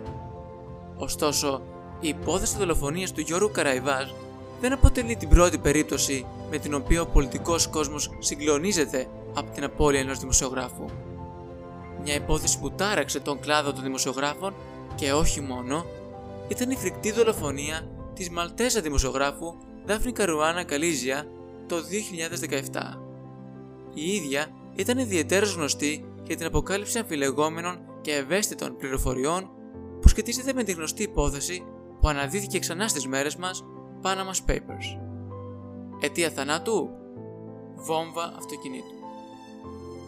Ωστόσο, 0.96 1.62
η 2.00 2.08
υπόθεση 2.08 2.56
δολοφονίας 2.58 3.12
του 3.12 3.20
Γιώργου 3.20 3.50
Καραϊβάζ 3.50 4.10
δεν 4.60 4.72
αποτελεί 4.72 5.16
την 5.16 5.28
πρώτη 5.28 5.58
περίπτωση 5.58 6.26
με 6.50 6.58
την 6.58 6.74
οποία 6.74 7.00
ο 7.00 7.06
πολιτικός 7.06 7.68
κόσμος 7.68 8.10
συγκλονίζεται 8.18 9.06
από 9.34 9.50
την 9.50 9.64
απώλεια 9.64 10.00
ενός 10.00 10.18
δημοσιογράφου. 10.18 10.84
Μια 12.02 12.14
υπόθεση 12.14 12.58
που 12.58 12.70
τάραξε 12.70 13.20
τον 13.20 13.40
κλάδο 13.40 13.72
των 13.72 13.82
δημοσιογράφων 13.82 14.54
και 14.94 15.12
όχι 15.12 15.40
μόνο 15.40 15.84
ήταν 16.48 16.70
η 16.70 16.76
φρικτή 16.76 17.12
δολοφονία 17.12 17.88
της 18.14 18.30
Μαλτέζα 18.30 18.80
δημοσιογράφου 18.80 19.54
Δάφνη 19.86 20.12
Καρουάνα 20.12 20.64
Καλίζια 20.64 21.26
το 21.66 21.76
2017. 21.76 23.00
Η 23.94 24.14
ίδια 24.14 24.46
ήταν 24.74 24.98
ιδιαίτερα 24.98 25.46
γνωστή 25.46 26.04
για 26.26 26.36
την 26.36 26.46
αποκάλυψη 26.46 26.98
αμφιλεγόμενων 26.98 27.78
και 28.00 28.14
ευαίσθητων 28.14 28.76
πληροφοριών 28.76 29.50
που 30.00 30.08
σχετίζεται 30.08 30.52
με 30.52 30.62
τη 30.62 30.72
γνωστή 30.72 31.02
υπόθεση 31.02 31.64
που 32.00 32.08
αναδύθηκε 32.08 32.58
ξανά 32.58 32.88
στις 32.88 33.06
μέρες 33.06 33.36
μας 33.36 33.64
Panama 34.02 34.50
Papers. 34.50 34.98
Αιτία 36.00 36.30
θανάτου; 36.30 36.88
Βόμβα 37.74 38.34
αυτοκινήτου. 38.36 38.99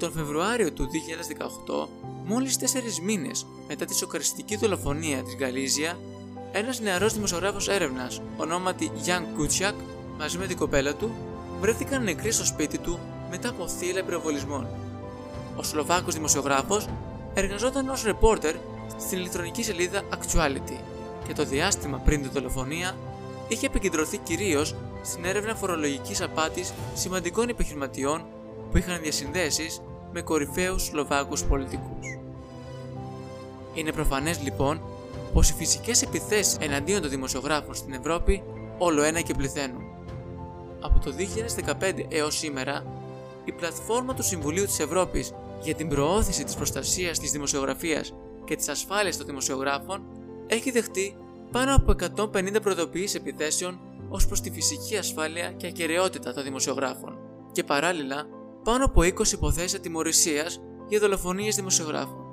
Τον 0.02 0.12
Φεβρουάριο 0.12 0.72
του 0.72 0.88
2018, 0.88 1.88
μόλις 2.24 2.58
4 2.58 2.64
μήνες 3.02 3.46
μετά 3.68 3.84
τη 3.84 3.94
σοκαριστική 3.94 4.56
δολοφονία 4.56 5.22
της 5.22 5.36
Γαλίζια, 5.36 5.98
ένας 6.52 6.80
νεαρός 6.80 7.12
δημοσιογράφος 7.12 7.68
έρευνας, 7.68 8.20
ονόματι 8.36 8.90
Γιάνν 8.94 9.26
Κούτσιακ, 9.36 9.74
μαζί 10.18 10.38
με 10.38 10.46
την 10.46 10.56
κοπέλα 10.56 10.94
του, 10.94 11.10
βρέθηκαν 11.60 12.02
νεκροί 12.02 12.30
στο 12.30 12.44
σπίτι 12.44 12.78
του 12.78 12.98
μετά 13.30 13.48
από 13.48 13.68
θύλα 13.68 14.02
πυροβολισμών. 14.02 14.66
Ο 15.56 15.62
Σλοβάκος 15.62 16.14
δημοσιογράφος 16.14 16.88
εργαζόταν 17.34 17.88
ως 17.88 18.04
ρεπόρτερ 18.04 18.54
στην 18.98 19.18
ηλεκτρονική 19.18 19.62
σελίδα 19.62 20.02
Actuality 20.10 20.78
και 21.26 21.32
το 21.32 21.44
διάστημα 21.44 21.98
πριν 21.98 22.22
την 22.22 22.30
δολοφονία 22.30 22.96
είχε 23.48 23.66
επικεντρωθεί 23.66 24.16
κυρίως 24.18 24.74
στην 25.02 25.24
έρευνα 25.24 25.54
φορολογικής 25.54 26.22
απάτης 26.22 26.72
σημαντικών 26.94 27.48
επιχειρηματιών 27.48 28.24
που 28.70 28.78
είχαν 28.78 29.00
διασυνδέσεις 29.02 29.80
με 30.12 30.22
κορυφαίους 30.22 30.82
Σλοβάκους 30.82 31.44
πολιτικούς. 31.44 32.18
Είναι 33.74 33.92
προφανές 33.92 34.42
λοιπόν 34.42 34.80
πως 35.32 35.50
οι 35.50 35.54
φυσικές 35.54 36.02
επιθέσεις 36.02 36.56
εναντίον 36.60 37.00
των 37.00 37.10
δημοσιογράφων 37.10 37.74
στην 37.74 37.92
Ευρώπη 37.92 38.42
όλο 38.78 39.02
ένα 39.02 39.20
και 39.20 39.34
πληθαίνουν. 39.34 39.82
Από 40.80 40.98
το 40.98 41.12
2015 41.80 42.06
έως 42.08 42.38
σήμερα, 42.38 42.84
η 43.44 43.52
πλατφόρμα 43.52 44.14
του 44.14 44.22
Συμβουλίου 44.22 44.64
της 44.64 44.80
Ευρώπης 44.80 45.32
για 45.62 45.74
την 45.74 45.88
προώθηση 45.88 46.44
της 46.44 46.54
προστασίας 46.54 47.18
της 47.18 47.30
δημοσιογραφίας 47.30 48.14
και 48.44 48.56
της 48.56 48.68
ασφάλειας 48.68 49.16
των 49.16 49.26
δημοσιογράφων 49.26 50.02
έχει 50.46 50.70
δεχτεί 50.70 51.16
πάνω 51.50 51.74
από 51.74 51.94
150 52.32 52.62
προειδοποιήσεις 52.62 53.14
επιθέσεων 53.14 53.80
ως 54.08 54.26
προς 54.26 54.40
τη 54.40 54.50
φυσική 54.50 54.96
ασφάλεια 54.96 55.52
και 55.52 55.66
ακαιρεότητα 55.66 56.32
των 56.32 56.42
δημοσιογράφων 56.42 57.18
και 57.52 57.64
παράλληλα 57.64 58.26
πάνω 58.64 58.84
από 58.84 59.00
20 59.00 59.32
υποθέσεις 59.32 59.74
ατιμορρησίας 59.74 60.60
για 60.88 60.98
δολοφονίες 60.98 61.54
δημοσιογράφων. 61.56 62.24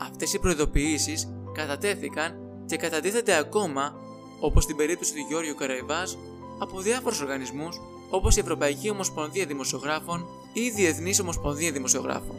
Αυτές 0.00 0.32
οι 0.32 0.38
προειδοποιήσεις 0.38 1.28
κατατέθηκαν 1.52 2.38
και 2.66 2.76
κατατίθεται 2.76 3.36
ακόμα, 3.36 3.94
όπως 4.40 4.62
στην 4.62 4.76
περίπτωση 4.76 5.12
του 5.12 5.24
Γιώργου 5.28 5.54
Καραϊβάζ, 5.54 6.12
από 6.58 6.80
διάφορους 6.80 7.20
οργανισμούς 7.20 7.80
όπως 8.10 8.36
η 8.36 8.40
Ευρωπαϊκή 8.40 8.90
Ομοσπονδία 8.90 9.46
Δημοσιογράφων 9.46 10.26
ή 10.52 10.60
η 10.60 10.70
Διεθνής 10.70 11.20
Ομοσπονδία 11.20 11.72
Δημοσιογράφων. 11.72 12.36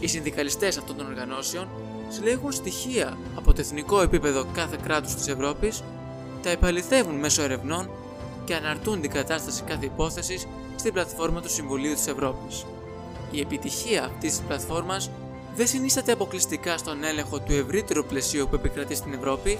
Οι 0.00 0.06
συνδικαλιστές 0.06 0.76
αυτών 0.76 0.96
των 0.96 1.06
οργανώσεων 1.06 1.68
συλλέγουν 2.08 2.52
στοιχεία 2.52 3.18
από 3.36 3.52
το 3.52 3.60
εθνικό 3.60 4.00
επίπεδο 4.00 4.46
κάθε 4.54 4.78
κράτους 4.82 5.14
της 5.14 5.28
Ευρώπης, 5.28 5.82
τα 6.42 6.50
επαληθεύουν 6.50 7.14
μέσω 7.14 7.42
ερευνών 7.42 7.90
και 8.44 8.54
αναρτούν 8.54 9.00
την 9.00 9.10
κατάσταση 9.10 9.62
κάθε 9.62 9.84
υπόθεσης 9.84 10.46
στην 10.80 10.92
πλατφόρμα 10.92 11.40
του 11.40 11.50
Συμβουλίου 11.50 11.94
της 11.94 12.06
Ευρώπης. 12.06 12.66
Η 13.30 13.40
επιτυχία 13.40 14.04
αυτής 14.04 14.30
της 14.30 14.46
πλατφόρμας 14.46 15.10
δεν 15.56 15.66
συνίσταται 15.66 16.12
αποκλειστικά 16.12 16.76
στον 16.76 17.04
έλεγχο 17.04 17.40
του 17.40 17.52
ευρύτερου 17.52 18.04
πλαισίου 18.04 18.46
που 18.48 18.54
επικρατεί 18.54 18.94
στην 18.94 19.12
Ευρώπη, 19.12 19.58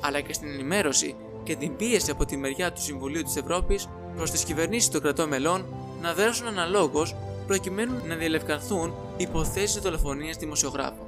αλλά 0.00 0.20
και 0.20 0.32
στην 0.32 0.48
ενημέρωση 0.48 1.14
και 1.42 1.56
την 1.56 1.76
πίεση 1.76 2.10
από 2.10 2.24
τη 2.24 2.36
μεριά 2.36 2.72
του 2.72 2.82
Συμβουλίου 2.82 3.22
της 3.22 3.36
Ευρώπης 3.36 3.88
προς 4.16 4.30
τις 4.30 4.44
κυβερνήσεις 4.44 4.90
των 4.90 5.00
κρατών 5.00 5.28
μελών 5.28 5.64
να 6.00 6.14
δράσουν 6.14 6.46
αναλόγως 6.46 7.16
προκειμένου 7.46 7.94
να 8.06 8.14
διελευκανθούν 8.14 8.94
υποθέσεις 9.16 9.82
δολοφονίας 9.82 10.36
δημοσιογράφων. 10.36 11.06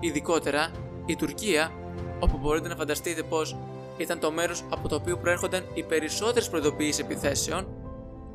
Ειδικότερα, 0.00 0.70
η 1.06 1.16
Τουρκία, 1.16 1.72
όπου 2.18 2.38
μπορείτε 2.38 2.68
να 2.68 2.76
φανταστείτε 2.76 3.22
πως 3.22 3.56
ήταν 3.96 4.18
το 4.18 4.30
μέρος 4.30 4.64
από 4.70 4.88
το 4.88 4.94
οποίο 4.94 5.16
προέρχονταν 5.16 5.64
οι 5.74 5.82
περισσότερες 5.82 6.48
προειδοποιήσεις 6.48 6.98
επιθέσεων, 6.98 7.79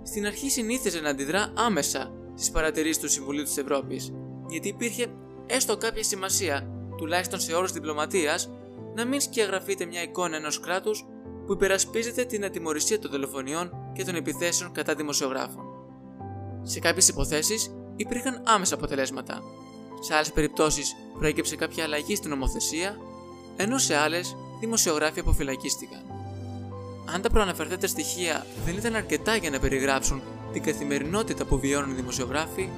στην 0.07 0.25
αρχή 0.25 0.49
συνήθιζε 0.49 0.99
να 0.99 1.09
αντιδρά 1.09 1.51
άμεσα 1.53 2.11
στις 2.35 2.51
παρατηρήσεις 2.51 3.01
του 3.01 3.09
Συμβουλίου 3.09 3.43
της 3.43 3.57
Ευρώπης, 3.57 4.13
γιατί 4.49 4.67
υπήρχε 4.67 5.07
έστω 5.45 5.77
κάποια 5.77 6.03
σημασία, 6.03 6.67
τουλάχιστον 6.97 7.39
σε 7.39 7.53
όρους 7.53 7.71
διπλωματίας, 7.71 8.49
να 8.95 9.05
μην 9.05 9.21
σκιαγραφείται 9.21 9.85
μια 9.85 10.01
εικόνα 10.01 10.35
ενός 10.35 10.59
κράτους 10.59 11.05
που 11.45 11.53
υπερασπίζεται 11.53 12.25
την 12.25 12.45
ατιμορρησία 12.45 12.99
των 12.99 13.11
δολοφονιών 13.11 13.71
και 13.93 14.03
των 14.03 14.15
επιθέσεων 14.15 14.71
κατά 14.71 14.95
δημοσιογράφων. 14.95 15.63
Σε 16.63 16.79
κάποιες 16.79 17.07
υποθέσεις 17.07 17.71
υπήρχαν 17.95 18.41
άμεσα 18.45 18.75
αποτελέσματα. 18.75 19.43
Σε 19.99 20.13
άλλες 20.13 20.31
περιπτώσεις 20.31 20.95
προέκυψε 21.17 21.55
κάποια 21.55 21.83
αλλαγή 21.83 22.15
στην 22.15 22.29
νομοθεσία, 22.29 22.97
ενώ 23.55 23.77
σε 23.77 23.95
άλλες 23.95 24.35
δημοσιογράφοι 24.59 25.19
αποφυλακίστηκαν. 25.19 26.14
Αν 27.05 27.21
τα 27.21 27.29
προαναφερθέντα 27.29 27.87
στοιχεία 27.87 28.45
δεν 28.65 28.77
ήταν 28.77 28.95
αρκετά 28.95 29.35
για 29.35 29.49
να 29.49 29.59
περιγράψουν 29.59 30.21
την 30.53 30.63
καθημερινότητα 30.63 31.45
που 31.45 31.59
βιώνουν 31.59 31.91
οι 31.91 31.93
δημοσιογράφοι, 31.93 32.69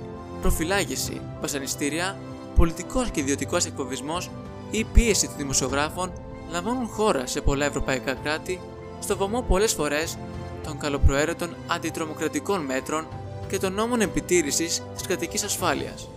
προφυλάγηση, 0.41 1.21
βασανιστήρια, 1.41 2.17
πολιτικός 2.55 3.09
και 3.09 3.19
ιδιωτικός 3.19 3.65
εκφοβισμός 3.65 4.29
ή 4.71 4.83
πίεση 4.83 5.27
των 5.27 5.37
δημοσιογράφων 5.37 6.11
λαμβάνουν 6.51 6.87
χώρα 6.87 7.25
σε 7.25 7.41
πολλά 7.41 7.65
ευρωπαϊκά 7.65 8.13
κράτη 8.13 8.59
στο 8.99 9.17
βωμό 9.17 9.41
πολλές 9.41 9.73
φορές 9.73 10.17
των 10.63 10.77
καλοπροαίρετων 10.77 11.55
αντιτρομοκρατικών 11.67 12.61
μέτρων 12.61 13.07
και 13.47 13.57
των 13.57 13.73
νόμων 13.73 14.01
επιτήρησης 14.01 14.83
της 14.93 15.07
κρατικής 15.07 15.43
ασφάλειας, 15.43 16.09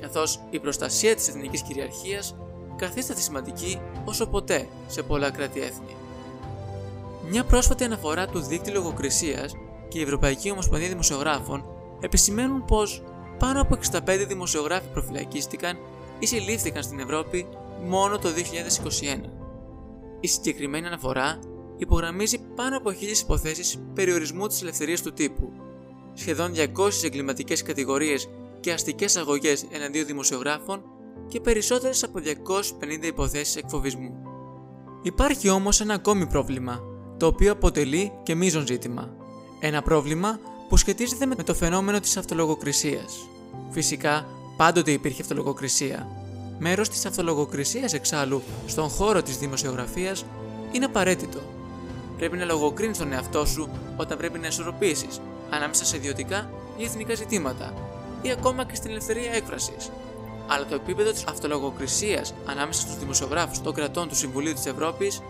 καθώς 0.00 0.40
η 0.50 0.58
προστασία 0.58 1.14
της 1.14 1.28
εθνικής 1.28 1.62
κυριαρχίας 1.62 2.34
καθίσταται 2.76 3.20
σημαντική 3.20 3.80
όσο 4.04 4.26
ποτέ 4.26 4.68
σε 4.86 5.02
πολλά 5.02 5.30
κράτη-έθνη. 5.30 5.96
Μια 7.30 7.44
πρόσφατη 7.44 7.84
αναφορά 7.84 8.26
του 8.26 8.40
δίκτυου 8.40 8.72
λογοκρισίας 8.72 9.54
και 9.88 9.98
η 9.98 10.02
Ευρωπαϊκή 10.02 10.50
Ομοσπονδία 10.50 10.88
Δημοσιογράφων 10.88 11.64
επισημαίνουν 12.00 12.64
πως 12.64 13.02
πάνω 13.38 13.60
από 13.60 13.78
65 13.92 14.24
δημοσιογράφοι 14.28 14.88
προφυλακίστηκαν 14.88 15.78
ή 16.18 16.26
συλλήφθηκαν 16.26 16.82
στην 16.82 17.00
Ευρώπη 17.00 17.46
μόνο 17.86 18.18
το 18.18 18.28
2021. 18.28 19.30
Η 20.20 20.28
συγκεκριμένη 20.28 20.86
αναφορά 20.86 21.38
υπογραμμίζει 21.76 22.38
πάνω 22.54 22.76
από 22.76 22.90
1000 22.90 22.94
υποθέσεις 23.22 23.78
περιορισμού 23.94 24.46
της 24.46 24.62
ελευθερίας 24.62 25.02
του 25.02 25.12
τύπου, 25.12 25.52
σχεδόν 26.14 26.52
200 26.54 27.04
εγκληματικές 27.04 27.62
κατηγορίες 27.62 28.28
και 28.60 28.72
αστικές 28.72 29.16
αγωγές 29.16 29.66
εναντίον 29.70 30.06
δημοσιογράφων 30.06 30.82
και 31.28 31.40
περισσότερες 31.40 32.02
από 32.02 32.18
250 32.18 33.06
υποθέσεις 33.06 33.56
εκφοβισμού. 33.56 34.14
Υπάρχει 35.02 35.48
όμως 35.48 35.80
ένα 35.80 35.94
ακόμη 35.94 36.26
πρόβλημα, 36.26 36.87
το 37.18 37.26
οποίο 37.26 37.52
αποτελεί 37.52 38.12
και 38.22 38.34
μείζον 38.34 38.66
ζήτημα. 38.66 39.08
Ένα 39.60 39.82
πρόβλημα 39.82 40.38
που 40.68 40.76
σχετίζεται 40.76 41.26
με 41.26 41.34
το 41.34 41.54
φαινόμενο 41.54 42.00
της 42.00 42.16
αυτολογοκρισίας. 42.16 43.28
Φυσικά, 43.70 44.26
πάντοτε 44.56 44.90
υπήρχε 44.90 45.22
αυτολογοκρισία, 45.22 46.08
Μέρος 46.60 46.88
της 46.88 47.06
αυτολογοκρισίας 47.06 47.92
εξάλλου 47.92 48.42
στον 48.66 48.88
χώρο 48.88 49.22
της 49.22 49.38
δημοσιογραφίας 49.38 50.24
είναι 50.72 50.84
απαραίτητο. 50.84 51.40
Πρέπει 52.16 52.36
να 52.36 52.44
λογοκρίνεις 52.44 52.98
τον 52.98 53.12
εαυτό 53.12 53.46
σου 53.46 53.68
όταν 53.96 54.18
πρέπει 54.18 54.38
να 54.38 54.46
ισορροπήσεις 54.46 55.20
ανάμεσα 55.50 55.84
σε 55.84 55.96
ιδιωτικά 55.96 56.50
ή 56.76 56.84
εθνικά 56.84 57.14
ζητήματα 57.14 57.74
ή 58.22 58.30
ακόμα 58.30 58.64
και 58.64 58.74
στην 58.74 58.90
ελευθερία 58.90 59.32
έκφρασης. 59.32 59.90
Αλλά 60.46 60.66
το 60.66 60.74
επίπεδο 60.74 61.10
της 61.10 61.24
αυτολογοκρισίας 61.28 62.34
ανάμεσα 62.46 62.80
στους 62.80 62.98
δημοσιογράφους 62.98 63.60
των 63.60 63.74
κρατών 63.74 64.08
του 64.08 64.16
Συμβουλίου 64.16 64.52
της 64.52 64.66
Ευρώπης 64.66 65.22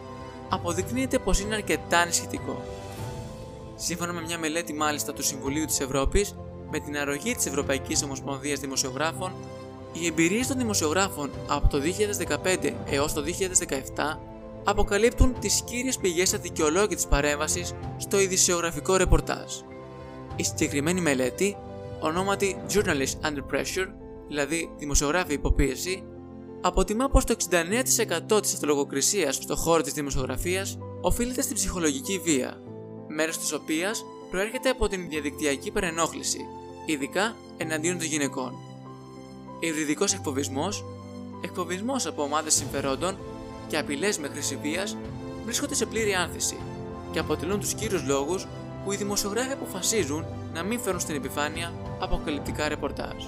αποδεικνύεται 0.48 1.18
πως 1.18 1.40
είναι 1.40 1.54
αρκετά 1.54 1.98
ανησυχητικό. 1.98 2.62
Σύμφωνα 3.76 4.12
με 4.12 4.20
μια 4.20 4.38
μελέτη 4.38 4.72
μάλιστα 4.72 5.12
του 5.12 5.22
Συμβουλίου 5.22 5.64
της 5.64 5.80
Ευρώπης, 5.80 6.34
με 6.70 6.78
την 6.78 6.98
αρρωγή 6.98 7.34
της 7.34 7.46
Ευρωπαϊκής 7.46 8.02
Ομοσπονδίας 8.02 8.60
Δημοσιογράφων, 8.60 9.32
οι 9.92 10.06
εμπειρίες 10.06 10.46
των 10.46 10.56
δημοσιογράφων 10.56 11.30
από 11.48 11.68
το 11.68 11.78
2015 11.78 12.74
έως 12.90 13.12
το 13.12 13.22
2017 13.22 14.18
αποκαλύπτουν 14.64 15.34
τις 15.40 15.62
κύριες 15.62 15.96
πηγές 15.96 16.34
αδικαιολόγητης 16.34 17.06
παρέμβασης 17.06 17.74
στο 17.96 18.20
ειδησιογραφικό 18.20 18.96
ρεπορτάζ. 18.96 19.52
Η 20.36 20.42
συγκεκριμένη 20.42 21.00
μελέτη, 21.00 21.56
ονόματι 22.00 22.56
Journalist 22.72 23.26
Under 23.26 23.54
Pressure, 23.54 23.88
δηλαδή 24.28 24.70
δημοσιογράφοι 24.78 25.32
υποπίεση, 25.32 26.04
αποτιμά 26.60 27.08
πως 27.08 27.24
το 27.24 27.34
69% 27.50 28.42
της 28.42 28.54
αυτολογοκρισίας 28.54 29.34
στον 29.34 29.56
χώρο 29.56 29.82
της 29.82 29.92
δημοσιογραφίας 29.92 30.78
οφείλεται 31.00 31.42
στην 31.42 31.54
ψυχολογική 31.54 32.18
βία, 32.18 32.60
μέρος 33.08 33.38
της 33.38 33.52
οποίας 33.52 34.04
προέρχεται 34.30 34.68
από 34.68 34.88
την 34.88 35.08
διαδικτυακή 35.08 35.70
παρενόχληση, 35.70 36.40
ειδικά 36.86 37.36
εναντίον 37.56 37.98
των 37.98 38.06
γυναικών. 38.06 38.52
Υβριδικός 39.60 40.14
εκφοβισμός, 40.14 40.84
εκφοβισμός 41.40 42.06
από 42.06 42.22
ομάδες 42.22 42.54
συμφερόντων 42.54 43.18
και 43.68 43.78
απειλές 43.78 44.18
με 44.18 44.28
χρήση 44.28 44.56
βίας 44.62 44.96
βρίσκονται 45.44 45.74
σε 45.74 45.86
πλήρη 45.86 46.14
άνθηση 46.14 46.56
και 47.12 47.18
αποτελούν 47.18 47.60
τους 47.60 47.74
κύριους 47.74 48.06
λόγους 48.06 48.46
που 48.84 48.92
οι 48.92 48.96
δημοσιογράφοι 48.96 49.52
αποφασίζουν 49.52 50.24
να 50.52 50.62
μην 50.62 50.80
φέρουν 50.80 51.00
στην 51.00 51.14
επιφάνεια 51.14 51.72
αποκαλυπτικά 51.98 52.68
ρεπορτάζ. 52.68 53.24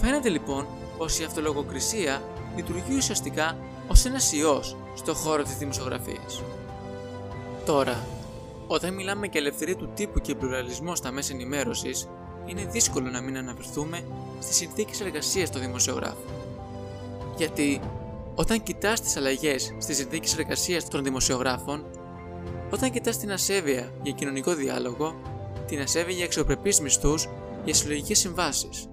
Φαίνεται 0.00 0.28
λοιπόν 0.28 0.66
πως 1.04 1.18
η 1.18 1.24
αυτολογοκρισία 1.24 2.22
λειτουργεί 2.56 2.96
ουσιαστικά 2.96 3.56
ως 3.88 4.04
ένας 4.04 4.32
ιός 4.32 4.76
στον 4.94 5.14
χώρο 5.14 5.42
της 5.42 5.56
δημοσιογραφίας. 5.56 6.42
Τώρα, 7.66 8.06
όταν 8.66 8.94
μιλάμε 8.94 9.26
για 9.26 9.40
ελευθερία 9.40 9.76
του 9.76 9.90
τύπου 9.94 10.18
και 10.20 10.34
πλουραλισμό 10.34 10.94
στα 10.94 11.10
μέσα 11.10 11.32
ενημέρωσης, 11.32 12.08
είναι 12.46 12.64
δύσκολο 12.64 13.10
να 13.10 13.20
μην 13.20 13.36
αναφερθούμε 13.36 14.00
στις 14.40 14.56
συνθήκες 14.56 15.00
εργασίας 15.00 15.50
των 15.50 15.60
δημοσιογράφων. 15.60 16.30
Γιατί 17.36 17.80
όταν 18.34 18.62
κοιτάς 18.62 19.00
τις 19.00 19.16
αλλαγές 19.16 19.74
στις 19.78 19.96
συνθήκες 19.96 20.38
εργασίας 20.38 20.88
των 20.88 21.04
δημοσιογράφων, 21.04 21.84
όταν 22.70 22.90
κοιτάς 22.90 23.18
την 23.18 23.32
ασέβεια 23.32 23.92
για 24.02 24.12
κοινωνικό 24.12 24.54
διάλογο, 24.54 25.14
την 25.66 25.80
ασέβεια 25.80 26.14
για 26.14 26.24
αξιοπρεπείς 26.24 26.80
μισθούς 26.80 27.28
για 27.64 27.74
συλλογικές 27.74 28.18
συμβάσεις, 28.18 28.88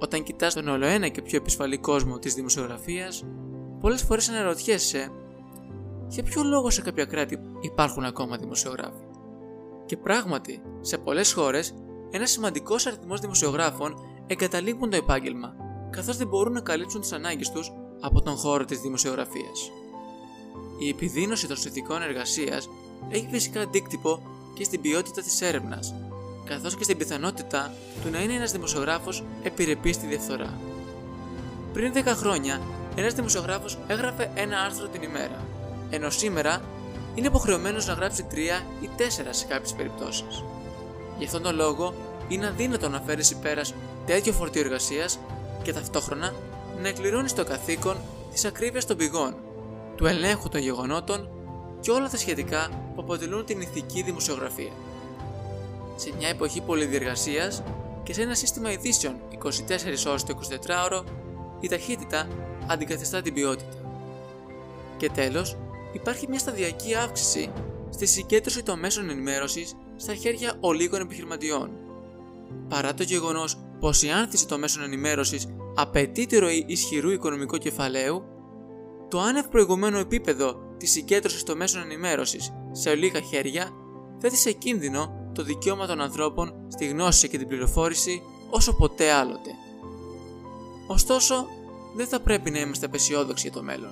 όταν 0.00 0.22
κοιτάς 0.22 0.54
τον 0.54 0.68
ολοένα 0.68 1.08
και 1.08 1.22
πιο 1.22 1.36
επισφαλή 1.38 1.78
κόσμο 1.78 2.18
της 2.18 2.34
δημοσιογραφίας, 2.34 3.24
πολλές 3.80 4.02
φορές 4.02 4.28
αναρωτιέσαι 4.28 5.12
για 6.08 6.22
ποιο 6.22 6.42
λόγο 6.42 6.70
σε 6.70 6.82
κάποια 6.82 7.04
κράτη 7.04 7.38
υπάρχουν 7.60 8.04
ακόμα 8.04 8.36
δημοσιογράφοι. 8.36 9.04
Και 9.86 9.96
πράγματι, 9.96 10.62
σε 10.80 10.98
πολλές 10.98 11.32
χώρες, 11.32 11.74
ένας 12.10 12.30
σημαντικός 12.30 12.86
αριθμός 12.86 13.20
δημοσιογράφων 13.20 13.94
εγκαταλείπουν 14.26 14.90
το 14.90 14.96
επάγγελμα, 14.96 15.54
καθώς 15.90 16.16
δεν 16.16 16.26
μπορούν 16.26 16.52
να 16.52 16.60
καλύψουν 16.60 17.00
τις 17.00 17.12
ανάγκες 17.12 17.50
τους 17.50 17.72
από 18.00 18.22
τον 18.22 18.36
χώρο 18.36 18.64
της 18.64 18.80
δημοσιογραφίας. 18.80 19.70
Η 20.78 20.88
επιδείνωση 20.88 21.46
των 21.46 21.56
συνθηκών 21.56 22.02
εργασίας 22.02 22.68
έχει 23.08 23.28
φυσικά 23.30 23.60
αντίκτυπο 23.60 24.22
και 24.54 24.64
στην 24.64 24.80
ποιότητα 24.80 25.22
της 25.22 25.40
έρευνας, 25.40 25.94
καθώς 26.50 26.76
και 26.76 26.84
στην 26.84 26.96
πιθανότητα 26.96 27.72
του 28.02 28.10
να 28.10 28.22
είναι 28.22 28.32
ένας 28.32 28.52
δημοσιογράφος 28.52 29.24
επιρρεπής 29.42 29.94
στη 29.94 30.06
διαφθορά. 30.06 30.58
Πριν 31.72 31.92
10 31.92 32.02
χρόνια, 32.06 32.60
ένας 32.94 33.14
δημοσιογράφος 33.14 33.78
έγραφε 33.86 34.30
ένα 34.34 34.60
άρθρο 34.60 34.86
την 34.86 35.02
ημέρα, 35.02 35.44
ενώ 35.90 36.10
σήμερα 36.10 36.62
είναι 37.14 37.26
υποχρεωμένος 37.26 37.86
να 37.86 37.92
γράψει 37.92 38.26
3 38.30 38.62
ή 38.80 38.88
4 38.96 39.28
σε 39.30 39.44
κάποιες 39.44 39.72
περιπτώσεις. 39.72 40.44
Γι' 41.18 41.24
αυτόν 41.24 41.42
τον 41.42 41.54
λόγο, 41.54 41.94
είναι 42.28 42.46
αδύνατο 42.46 42.88
να 42.88 43.00
φέρεις 43.00 43.36
πέρα 43.36 43.62
τέτοιο 44.06 44.32
φορτίο 44.32 44.60
εργασίας 44.60 45.18
και 45.62 45.72
ταυτόχρονα 45.72 46.34
να 46.82 46.88
εκπληρώνεις 46.88 47.32
το 47.32 47.44
καθήκον 47.44 47.96
της 48.32 48.44
ακρίβειας 48.44 48.86
των 48.86 48.96
πηγών, 48.96 49.34
του 49.96 50.06
ελέγχου 50.06 50.48
των 50.48 50.60
γεγονότων 50.60 51.28
και 51.80 51.90
όλα 51.90 52.08
τα 52.08 52.16
σχετικά 52.16 52.68
που 52.94 53.00
αποτελούν 53.00 53.44
την 53.44 53.60
ηθική 53.60 54.02
δημοσιογραφία 54.02 54.72
σε 56.00 56.12
μια 56.18 56.28
εποχή 56.28 56.60
πολυδιεργασίας 56.60 57.62
και 58.02 58.12
σε 58.12 58.22
ένα 58.22 58.34
σύστημα 58.34 58.72
ειδήσεων 58.72 59.14
24 59.42 59.48
ώρες 60.06 60.24
το 60.24 60.38
24ωρο, 60.66 61.04
η 61.60 61.68
ταχύτητα 61.68 62.28
αντικαθιστά 62.66 63.22
την 63.22 63.34
ποιότητα. 63.34 63.76
Και 64.96 65.10
τέλος, 65.10 65.56
υπάρχει 65.92 66.28
μια 66.28 66.38
σταδιακή 66.38 66.94
αύξηση 66.94 67.52
στη 67.90 68.06
συγκέντρωση 68.06 68.62
των 68.62 68.78
μέσων 68.78 69.10
ενημέρωσης 69.10 69.76
στα 69.96 70.14
χέρια 70.14 70.54
ολίγων 70.60 71.00
επιχειρηματιών. 71.00 71.70
Παρά 72.68 72.94
το 72.94 73.02
γεγονός 73.02 73.58
πως 73.80 74.02
η 74.02 74.10
άνθηση 74.10 74.46
των 74.46 74.58
μέσων 74.58 74.82
ενημέρωσης 74.82 75.46
απαιτεί 75.74 76.26
τη 76.26 76.38
ροή 76.38 76.64
ισχυρού 76.66 77.10
οικονομικού 77.10 77.56
κεφαλαίου, 77.56 78.24
το 79.08 79.20
άνευ 79.20 79.46
προηγουμένου 79.46 79.98
επίπεδο 79.98 80.74
της 80.76 80.90
συγκέντρωσης 80.90 81.42
των 81.42 81.56
μέσων 81.56 81.82
ενημέρωσης 81.82 82.52
σε 82.72 82.90
ολίγα 82.90 83.20
χέρια 83.20 83.70
θέτει 84.18 84.36
σε 84.36 84.52
κίνδυνο 84.52 85.19
το 85.34 85.42
δικαίωμα 85.42 85.86
των 85.86 86.00
ανθρώπων 86.00 86.52
στη 86.68 86.86
γνώση 86.86 87.28
και 87.28 87.38
την 87.38 87.48
πληροφόρηση 87.48 88.22
όσο 88.50 88.74
ποτέ 88.74 89.12
άλλοτε. 89.12 89.50
Ωστόσο, 90.86 91.46
δεν 91.96 92.06
θα 92.06 92.20
πρέπει 92.20 92.50
να 92.50 92.58
είμαστε 92.58 92.86
απεσιόδοξοι 92.86 93.48
για 93.48 93.56
το 93.56 93.62
μέλλον. 93.62 93.90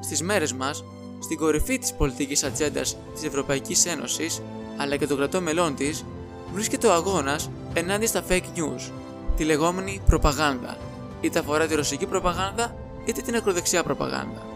Στις 0.00 0.22
μέρες 0.22 0.52
μας, 0.52 0.84
στην 1.20 1.36
κορυφή 1.38 1.78
της 1.78 1.94
πολιτικής 1.94 2.44
ατζέντας 2.44 2.96
της 3.14 3.24
Ευρωπαϊκής 3.24 3.86
Ένωσης 3.86 4.42
αλλά 4.76 4.96
και 4.96 5.06
των 5.06 5.16
κρατών 5.16 5.42
μελών 5.42 5.74
της, 5.74 6.04
βρίσκεται 6.52 6.86
ο 6.86 6.92
αγώνας 6.92 7.50
ενάντια 7.72 8.08
στα 8.08 8.24
fake 8.28 8.56
news, 8.56 8.90
τη 9.36 9.44
λεγόμενη 9.44 10.00
προπαγάνδα, 10.06 10.76
είτε 11.20 11.38
αφορά 11.38 11.66
τη 11.66 11.74
ρωσική 11.74 12.06
προπαγάνδα 12.06 12.74
είτε 13.04 13.20
την 13.20 13.36
ακροδεξιά 13.36 13.82
προπαγάνδα. 13.82 14.46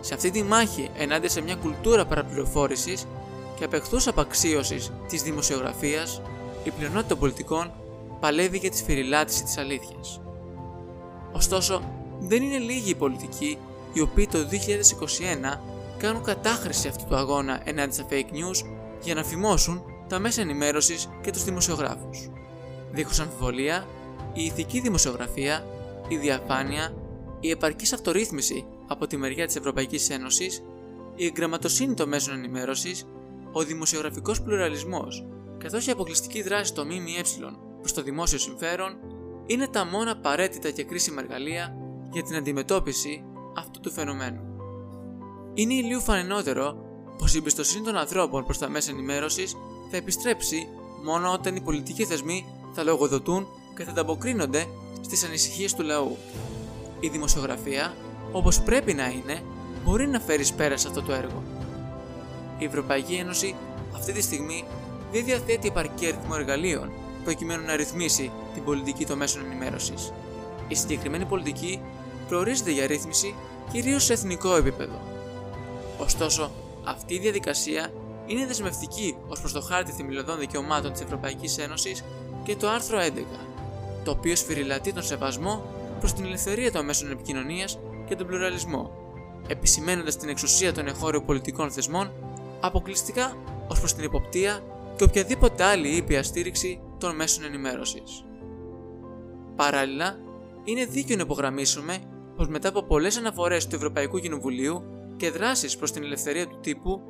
Σε 0.00 0.14
αυτή 0.14 0.30
τη 0.30 0.42
μάχη 0.42 0.90
ενάντια 0.96 1.28
σε 1.28 1.40
μια 1.40 1.54
κουλτούρα 1.54 2.06
παραπληροφόρησης 2.06 3.06
και 3.62 3.68
απεχθούς 3.68 4.06
απαξίωσης 4.06 4.90
της 5.08 5.22
δημοσιογραφίας, 5.22 6.22
η 6.64 6.70
πλειονότητα 6.70 7.08
των 7.08 7.18
πολιτικών 7.18 7.72
παλεύει 8.20 8.58
για 8.58 8.70
τη 8.70 8.76
σφυριλάτηση 8.76 9.42
της 9.44 9.58
αλήθειας. 9.58 10.20
Ωστόσο, 11.32 11.82
δεν 12.20 12.42
είναι 12.42 12.58
λίγοι 12.58 12.90
οι 12.90 12.94
πολιτικοί 12.94 13.58
οι 13.92 14.00
οποίοι 14.00 14.26
το 14.26 14.38
2021 14.38 15.60
κάνουν 15.98 16.22
κατάχρηση 16.22 16.88
αυτού 16.88 17.04
του 17.04 17.16
αγώνα 17.16 17.60
ενάντια 17.64 17.92
στα 17.92 18.06
fake 18.10 18.34
news 18.34 18.66
για 19.02 19.14
να 19.14 19.24
φημώσουν 19.24 19.82
τα 20.08 20.18
μέσα 20.18 20.40
ενημέρωσης 20.40 21.08
και 21.22 21.30
τους 21.30 21.44
δημοσιογράφους. 21.44 22.30
Δίχως 22.92 23.20
αμφιβολία, 23.20 23.86
η 24.32 24.44
ηθική 24.44 24.80
δημοσιογραφία, 24.80 25.66
η 26.08 26.16
διαφάνεια, 26.16 26.94
η 27.40 27.50
επαρκής 27.50 27.92
αυτορύθμιση 27.92 28.64
από 28.86 29.06
τη 29.06 29.16
μεριά 29.16 29.46
της 29.46 29.56
Ευρωπαϊκής 29.56 30.10
Ένωσης, 30.10 30.62
η 31.14 31.24
εγγραμματοσύνη 31.24 31.94
των 31.94 32.08
μέσων 32.08 32.34
ενημέρωσης 32.34 33.06
ο 33.52 33.62
δημοσιογραφικός 33.62 34.42
πλουραλισμός, 34.42 35.26
καθώς 35.58 35.86
η 35.86 35.90
αποκλειστική 35.90 36.42
δράση 36.42 36.74
των 36.74 36.86
ΜΜΕ 36.86 37.22
προς 37.80 37.92
το 37.92 38.02
δημόσιο 38.02 38.38
συμφέρον 38.38 38.96
είναι 39.46 39.68
τα 39.68 39.86
μόνα 39.86 40.10
απαραίτητα 40.10 40.70
και 40.70 40.84
κρίσιμα 40.84 41.20
εργαλεία 41.20 41.76
για 42.12 42.22
την 42.22 42.36
αντιμετώπιση 42.36 43.24
αυτού 43.56 43.80
του 43.80 43.90
φαινομένου. 43.90 44.40
Είναι 45.54 45.74
ηλίου 45.74 46.00
φανενότερο 46.00 46.76
πως 47.18 47.34
η 47.34 47.36
εμπιστοσύνη 47.38 47.84
των 47.84 47.96
ανθρώπων 47.96 48.44
προς 48.44 48.58
τα 48.58 48.68
μέσα 48.68 48.90
ενημέρωσης 48.90 49.56
θα 49.90 49.96
επιστρέψει 49.96 50.68
μόνο 51.04 51.32
όταν 51.32 51.56
οι 51.56 51.60
πολιτικοί 51.60 52.04
θεσμοί 52.04 52.46
θα 52.72 52.82
λογοδοτούν 52.82 53.46
και 53.76 53.84
θα 53.84 53.90
ανταποκρίνονται 53.90 54.66
στις 55.00 55.24
ανησυχίες 55.24 55.74
του 55.74 55.82
λαού. 55.82 56.16
Η 57.00 57.08
δημοσιογραφία, 57.08 57.94
όπως 58.32 58.62
πρέπει 58.62 58.94
να 58.94 59.08
είναι, 59.08 59.42
μπορεί 59.84 60.06
να 60.08 60.20
φέρει 60.20 60.46
πέρα 60.56 60.76
σε 60.76 60.88
αυτό 60.88 61.02
το 61.02 61.12
έργο 61.12 61.42
η 62.62 62.66
Ευρωπαϊκή 62.66 63.14
Ένωση 63.14 63.54
αυτή 63.94 64.12
τη 64.12 64.22
στιγμή 64.22 64.64
δεν 65.12 65.24
διαθέτει 65.24 65.68
επαρκή 65.68 66.06
αριθμό 66.06 66.34
εργαλείων 66.34 66.92
προκειμένου 67.24 67.64
να 67.66 67.76
ρυθμίσει 67.76 68.30
την 68.54 68.64
πολιτική 68.64 69.06
των 69.06 69.18
μέσων 69.18 69.44
ενημέρωσης. 69.44 70.12
Η 70.68 70.74
συγκεκριμένη 70.74 71.24
πολιτική 71.24 71.80
προορίζεται 72.28 72.70
για 72.70 72.86
ρύθμιση 72.86 73.34
κυρίως 73.72 74.04
σε 74.04 74.12
εθνικό 74.12 74.56
επίπεδο. 74.56 75.00
Ωστόσο, 75.98 76.50
αυτή 76.84 77.14
η 77.14 77.18
διαδικασία 77.18 77.92
είναι 78.26 78.46
δεσμευτική 78.46 79.16
ως 79.28 79.40
προς 79.40 79.52
το 79.52 79.60
χάρτη 79.60 79.92
θεμελιωδών 79.92 80.38
δικαιωμάτων 80.38 80.92
της 80.92 81.00
Ευρωπαϊκής 81.00 81.58
Ένωσης 81.58 82.04
και 82.44 82.56
το 82.56 82.68
άρθρο 82.68 82.98
11, 82.98 83.10
το 84.04 84.10
οποίο 84.10 84.36
σφυριλατεί 84.36 84.92
τον 84.92 85.02
σεβασμό 85.02 85.64
προς 85.98 86.12
την 86.12 86.24
ελευθερία 86.24 86.72
των 86.72 86.84
μέσων 86.84 87.10
επικοινωνίας 87.10 87.78
και 88.08 88.16
τον 88.16 88.26
πλουραλισμό, 88.26 88.90
επισημένοντας 89.48 90.16
την 90.16 90.28
εξουσία 90.28 90.72
των 90.72 90.86
εγχώριων 90.86 91.24
πολιτικών 91.24 91.70
θεσμών 91.70 92.10
αποκλειστικά 92.62 93.36
ως 93.68 93.78
προς 93.78 93.94
την 93.94 94.04
υποπτία 94.04 94.60
και 94.96 95.04
οποιαδήποτε 95.04 95.64
άλλη 95.64 95.88
ήπια 95.88 96.22
στήριξη 96.22 96.80
των 96.98 97.14
μέσων 97.14 97.44
ενημέρωσης. 97.44 98.24
Παράλληλα, 99.56 100.18
είναι 100.64 100.84
δίκαιο 100.84 101.16
να 101.16 101.22
υπογραμμίσουμε 101.22 101.98
πως 102.36 102.48
μετά 102.48 102.68
από 102.68 102.82
πολλές 102.82 103.16
αναφορές 103.16 103.66
του 103.66 103.74
Ευρωπαϊκού 103.74 104.18
Κοινοβουλίου 104.18 104.82
και 105.16 105.30
δράσεις 105.30 105.76
προς 105.76 105.92
την 105.92 106.02
ελευθερία 106.02 106.46
του 106.46 106.58
τύπου, 106.60 107.00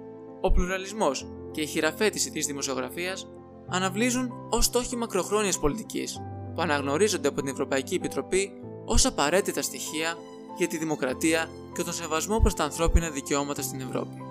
ο 0.41 0.53
πλουραλισμός 0.53 1.27
και 1.51 1.61
η 1.61 1.67
χειραφέτηση 1.67 2.31
της 2.31 2.47
δημοσιογραφίας 2.47 3.27
αναβλύζουν 3.69 4.31
ως 4.51 4.65
στόχοι 4.65 4.97
μακροχρόνιας 4.97 5.59
πολιτικής 5.59 6.21
που 6.55 6.63
αναγνωρίζονται 6.63 7.29
από 7.29 7.41
την 7.41 7.53
Ευρωπαϊκή 7.53 7.95
Επιτροπή 7.95 8.53
ως 8.85 9.07
απαραίτητα 9.07 9.63
στοιχεία 9.63 10.17
για 10.57 10.69
τη 10.69 10.79
δημοκρατία 10.79 11.51
και 11.75 11.83
τον 11.83 11.93
σεβασμό 11.93 12.41
προς 12.41 12.55
τα 12.55 12.65
ανθρώπινα 12.65 13.11
δικαιώματα 13.11 13.63
στην 13.63 13.81
Ευρώπη. 13.81 14.22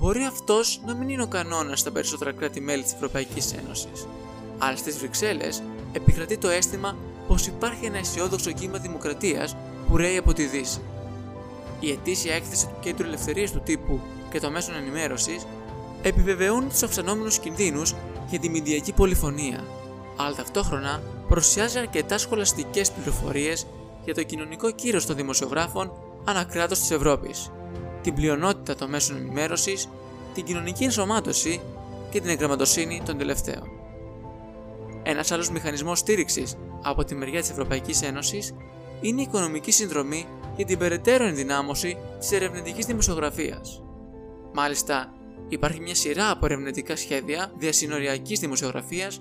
Μπορεί 0.00 0.22
αυτός 0.22 0.80
να 0.86 0.94
μην 0.94 1.08
είναι 1.08 1.22
ο 1.22 1.26
κανόνας 1.26 1.80
στα 1.80 1.90
περισσότερα 1.90 2.32
κράτη-μέλη 2.32 2.82
της 2.82 2.92
Ευρωπαϊκής 2.92 3.52
Ένωσης, 3.52 4.06
αλλά 4.58 4.76
στις 4.76 4.98
Βρυξέλλες 4.98 5.62
επικρατεί 5.92 6.38
το 6.38 6.48
αίσθημα 6.48 6.96
πως 7.28 7.46
υπάρχει 7.46 7.84
ένα 7.84 7.98
αισιόδοξο 7.98 8.52
κύμα 8.52 8.78
δημοκρατίας 8.78 9.56
που 9.88 9.96
ρέει 9.96 10.16
από 10.16 10.32
τη 10.32 10.44
Δύση. 10.44 10.80
Η 11.80 11.90
ετήσια 11.90 12.34
έκθεση 12.34 12.66
του 12.66 12.76
Κέντρου 12.80 13.06
Ελευθερίας 13.06 13.50
του 13.52 13.60
Τύπου 13.60 14.00
και 14.30 14.40
των 14.40 14.52
Μέσων 14.52 14.74
Ενημέρωσης 14.74 15.46
επιβεβαιώνει 16.02 16.68
τους 16.68 16.82
αυξανόμενους 16.82 17.38
κινδύνους 17.38 17.94
για 18.30 18.38
τη 18.38 18.48
μηντιακή 18.48 18.92
πολυφωνία, 18.92 19.64
αλλά 20.16 20.34
ταυτόχρονα 20.34 21.02
παρουσιάζει 21.28 21.78
αρκετά 21.78 22.18
σχολαστικές 22.18 22.90
πληροφορίες 22.90 23.66
για 24.04 24.14
το 24.14 24.22
κοινωνικό 24.22 24.70
κύρος 24.70 25.06
των 25.06 25.16
δημοσιογράφων 25.16 25.92
ανακράτω 26.24 26.74
της 26.74 26.90
Ευρώπης, 26.90 27.50
την 28.02 28.14
πλειονότητα 28.14 28.74
των 28.74 28.90
μέσων 28.90 29.16
ενημέρωσης, 29.16 29.88
την 30.34 30.44
κοινωνική 30.44 30.84
ενσωμάτωση 30.84 31.60
και 32.10 32.20
την 32.20 32.30
εγγραμματοσύνη 32.30 33.02
των 33.04 33.18
τελευταίων. 33.18 33.70
Ένας 35.02 35.32
άλλος 35.32 35.50
μηχανισμός 35.50 35.98
στήριξης 35.98 36.56
από 36.82 37.04
τη 37.04 37.14
μεριά 37.14 37.40
της 37.40 37.50
Ευρωπαϊκής 37.50 38.02
Ένωσης 38.02 38.54
είναι 39.00 39.20
η 39.20 39.24
οικονομική 39.28 39.70
συνδρομή 39.70 40.26
για 40.56 40.64
την 40.64 40.78
περαιτέρω 40.78 41.24
ενδυνάμωση 41.24 41.96
της 42.18 42.32
ερευνητικής 42.32 42.86
δημοσιογραφίας. 42.86 43.82
Μάλιστα, 44.52 45.12
υπάρχει 45.48 45.80
μια 45.80 45.94
σειρά 45.94 46.30
από 46.30 46.46
ερευνητικά 46.46 46.96
σχέδια 46.96 47.52
διασυνοριακής 47.58 48.40
δημοσιογραφίας 48.40 49.20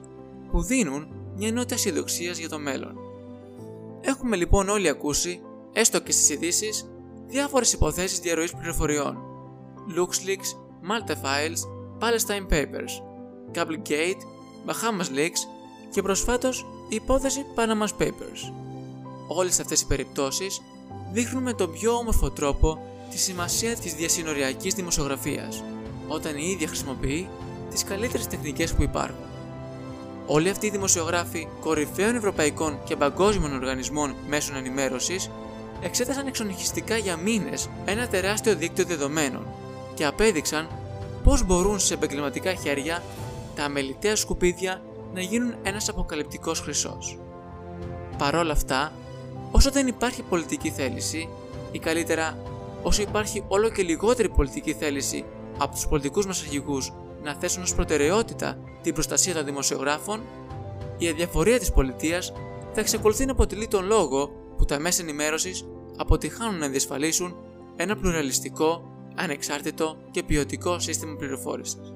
που 0.51 0.61
δίνουν 0.61 1.07
μια 1.35 1.51
νότα 1.51 1.73
αισιοδοξίας 1.73 2.37
για 2.37 2.49
το 2.49 2.59
μέλλον. 2.59 2.97
Έχουμε 4.01 4.35
λοιπόν 4.35 4.69
όλοι 4.69 4.89
ακούσει, 4.89 5.41
έστω 5.73 6.01
και 6.01 6.11
στις 6.11 6.29
ειδήσεις, 6.29 6.89
διάφορες 7.29 7.73
υποθέσεις 7.73 8.19
διαρροής 8.19 8.53
πληροφοριών. 8.53 9.17
LuxLeaks, 9.97 10.49
Malta 10.89 11.11
Files, 11.11 11.59
Palestine 11.99 12.53
Papers, 12.53 12.93
Cablegate, 13.55 14.21
Bahamas 14.65 15.17
Leaks 15.17 15.41
και 15.91 16.01
προσφάτως 16.01 16.65
η 16.89 16.95
υπόθεση 16.95 17.45
Panama 17.55 18.03
Papers. 18.03 18.53
Όλες 19.27 19.59
αυτές 19.59 19.81
οι 19.81 19.87
περιπτώσεις 19.87 20.61
δείχνουν 21.11 21.43
με 21.43 21.53
τον 21.53 21.71
πιο 21.71 21.93
όμορφο 21.93 22.31
τρόπο 22.31 22.81
τη 23.09 23.17
σημασία 23.17 23.75
της 23.75 23.93
διασυνοριακής 23.93 24.73
δημοσιογραφίας, 24.73 25.63
όταν 26.07 26.37
η 26.37 26.49
ίδια 26.49 26.67
χρησιμοποιεί 26.67 27.29
τις 27.69 27.83
καλύτερες 27.83 28.27
τεχνικές 28.27 28.73
που 28.73 28.83
υπάρχουν. 28.83 29.25
Όλοι 30.25 30.49
αυτοί 30.49 30.67
οι 30.67 30.69
δημοσιογράφοι 30.69 31.47
κορυφαίων 31.59 32.15
ευρωπαϊκών 32.15 32.79
και 32.83 32.95
παγκόσμιων 32.95 33.53
οργανισμών 33.53 34.15
μέσων 34.27 34.55
ενημέρωσης 34.55 35.29
εξέτασαν 35.81 36.27
εξονυχιστικά 36.27 36.97
για 36.97 37.17
μήνες 37.17 37.69
ένα 37.85 38.07
τεράστιο 38.07 38.55
δίκτυο 38.55 38.85
δεδομένων 38.85 39.45
και 39.93 40.05
απέδειξαν 40.05 40.67
πώς 41.23 41.45
μπορούν 41.45 41.79
σε 41.79 41.93
επαγγελματικά 41.93 42.53
χέρια 42.53 43.03
τα 43.55 43.63
αμεληταία 43.63 44.15
σκουπίδια 44.15 44.81
να 45.13 45.21
γίνουν 45.21 45.55
ένας 45.63 45.89
αποκαλυπτικός 45.89 46.59
χρυσός. 46.59 47.19
Παρόλα 48.17 48.51
αυτά, 48.51 48.91
όσο 49.51 49.71
δεν 49.71 49.87
υπάρχει 49.87 50.21
πολιτική 50.21 50.69
θέληση, 50.69 51.29
ή 51.71 51.79
καλύτερα 51.79 52.37
όσο 52.83 53.01
υπάρχει 53.01 53.43
όλο 53.47 53.69
και 53.69 53.83
λιγότερη 53.83 54.29
πολιτική 54.29 54.73
θέληση 54.73 55.25
από 55.57 55.73
τους 55.73 55.87
πολιτικούς 55.87 56.25
μας 56.25 56.41
αρχηγούς 56.41 56.93
να 57.23 57.35
θέσουν 57.35 57.63
ως 57.63 57.75
προτεραιότητα 57.75 58.57
την 58.81 58.93
προστασία 58.93 59.33
των 59.33 59.45
δημοσιογράφων, 59.45 60.21
η 60.97 61.07
αδιαφορία 61.07 61.59
της 61.59 61.71
πολιτείας 61.71 62.33
θα 62.73 62.79
εξακολουθεί 62.79 63.25
να 63.25 63.31
αποτελεί 63.31 63.67
τον 63.67 63.85
λόγο 63.85 64.31
που 64.59 64.65
τα 64.65 64.79
μέσα 64.79 65.01
ενημέρωσης 65.01 65.65
αποτυχάνουν 65.97 66.59
να 66.59 66.67
διασφαλίσουν 66.67 67.35
ένα 67.75 67.95
πλουραλιστικό, 67.95 68.91
ανεξάρτητο 69.15 69.97
και 70.11 70.23
ποιοτικό 70.23 70.79
σύστημα 70.79 71.15
πληροφόρησης. 71.15 71.93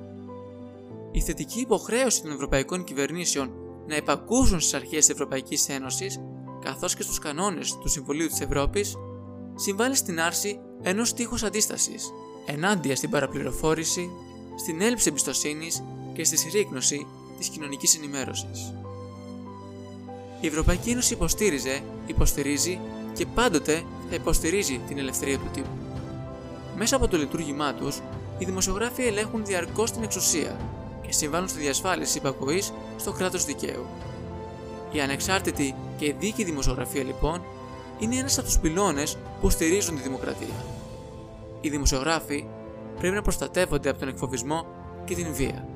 Η 1.12 1.22
θετική 1.22 1.60
υποχρέωση 1.60 2.22
των 2.22 2.32
ευρωπαϊκών 2.32 2.84
κυβερνήσεων 2.84 3.52
να 3.88 3.96
υπακούσουν 3.96 4.60
στις 4.60 4.74
αρχές 4.74 5.00
της 5.00 5.10
Ευρωπαϊκής 5.10 5.70
Ένωσης 5.70 6.20
καθώς 6.64 6.96
και 6.96 7.04
στους 7.04 7.20
κανόνες 7.20 7.78
του 7.78 7.88
Συμβουλίου 7.88 8.28
της 8.28 8.42
Ευρώπης 8.42 8.98
συμβάλλει 9.56 9.96
στην 9.96 10.22
άρση 10.22 10.60
ενός 10.82 11.14
τείχου 11.14 11.38
αντίστασης 11.46 12.12
ενάντια 12.46 12.96
στην 12.96 13.10
παραπληροφόρηση, 13.10 14.10
στην 14.56 14.82
έλλειψη 14.82 15.10
εμπιστοσύνης 15.10 15.84
και 16.14 16.24
στη 16.24 16.38
συρρήκνωση 16.38 17.08
της 17.38 17.48
κοινωνικής 17.48 17.96
ενημέρωσης. 17.96 18.74
Η 20.44 20.48
Ευρωπαϊκή 20.48 20.90
Ένωση 20.90 21.14
υποστήριζε, 21.14 21.82
υποστηρίζει 22.06 22.80
και 23.14 23.26
πάντοτε 23.26 23.84
θα 24.10 24.16
υποστηρίζει 24.16 24.82
την 24.88 24.98
ελευθερία 24.98 25.38
του 25.38 25.50
τύπου. 25.54 25.70
Μέσα 26.78 26.96
από 26.96 27.08
το 27.08 27.18
λειτουργήμά 27.18 27.74
τους, 27.74 28.02
οι 28.38 28.46
δημοσιογράφοι 28.46 29.04
ελέγχουν 29.04 29.46
διαρκώς 29.46 29.92
την 29.92 30.04
εξουσία 30.04 30.58
και 31.02 31.12
συμβάλλουν 31.12 31.48
στη 31.48 31.60
διασφάλιση 31.60 32.18
υπακοής 32.18 32.74
στο 32.98 33.12
κράτος 33.12 33.46
δικαίου. 33.46 33.86
Η 34.92 35.02
ανεξάρτητη 35.02 35.76
και 35.98 36.14
δίκαιη 36.20 36.46
δημοσιογραφία, 36.46 37.04
λοιπόν, 37.04 37.42
είναι 38.00 38.16
ένας 38.16 38.38
από 38.38 38.48
τους 38.48 38.60
πυλώνες 38.60 39.18
που 39.42 39.50
στηρίζουν 39.50 39.96
τη 39.96 40.02
δημοκρατία. 40.02 40.66
Οι 41.62 41.70
δημοσιογράφοι 41.70 42.46
πρέπει 43.00 43.16
να 43.16 43.22
προστατεύονται 43.22 43.90
από 43.90 44.00
τον 44.00 44.08
εκφοβισμό 44.08 44.66
και 45.06 45.16
την 45.16 45.34
βία. 45.34 45.68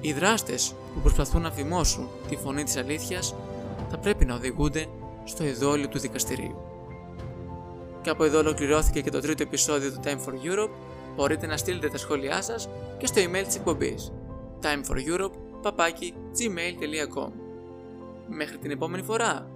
Οι 0.00 0.12
δράστες 0.12 0.74
που 0.94 1.00
προσπαθούν 1.00 1.42
να 1.42 1.50
φημώσουν 1.50 2.08
τη 2.28 2.36
φωνή 2.36 2.64
της 2.64 2.76
αλήθειας 2.76 3.34
θα 3.92 3.98
πρέπει 3.98 4.24
να 4.24 4.34
οδηγούνται 4.34 4.86
στο 5.24 5.44
ειδόλιο 5.44 5.88
του 5.88 5.98
δικαστηρίου. 5.98 6.56
Και 8.02 8.10
από 8.10 8.24
εδώ 8.24 8.38
ολοκληρώθηκε 8.38 9.00
και 9.00 9.10
το 9.10 9.20
τρίτο 9.20 9.42
επεισόδιο 9.42 9.92
του 9.92 10.00
Time 10.04 10.18
for 10.26 10.32
Europe. 10.32 10.70
Μπορείτε 11.16 11.46
να 11.46 11.56
στείλετε 11.56 11.88
τα 11.88 11.98
σχόλιά 11.98 12.42
σας 12.42 12.68
και 12.98 13.06
στο 13.06 13.22
email 13.22 13.42
της 13.46 13.56
εκπομπής 13.56 14.12
timeforeurope.gmail.com 14.62 17.30
Μέχρι 18.28 18.58
την 18.58 18.70
επόμενη 18.70 19.02
φορά, 19.02 19.48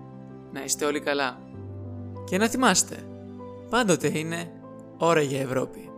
να 0.53 0.65
είστε 0.65 0.85
όλοι 0.85 1.01
καλά. 1.01 1.41
Και 2.25 2.39
να 2.39 2.49
θυμάστε, 2.49 2.97
πάντοτε 3.71 4.19
είναι 4.19 4.51
ώρα 4.99 5.21
για 5.21 5.41
Ευρώπη. 5.41 5.91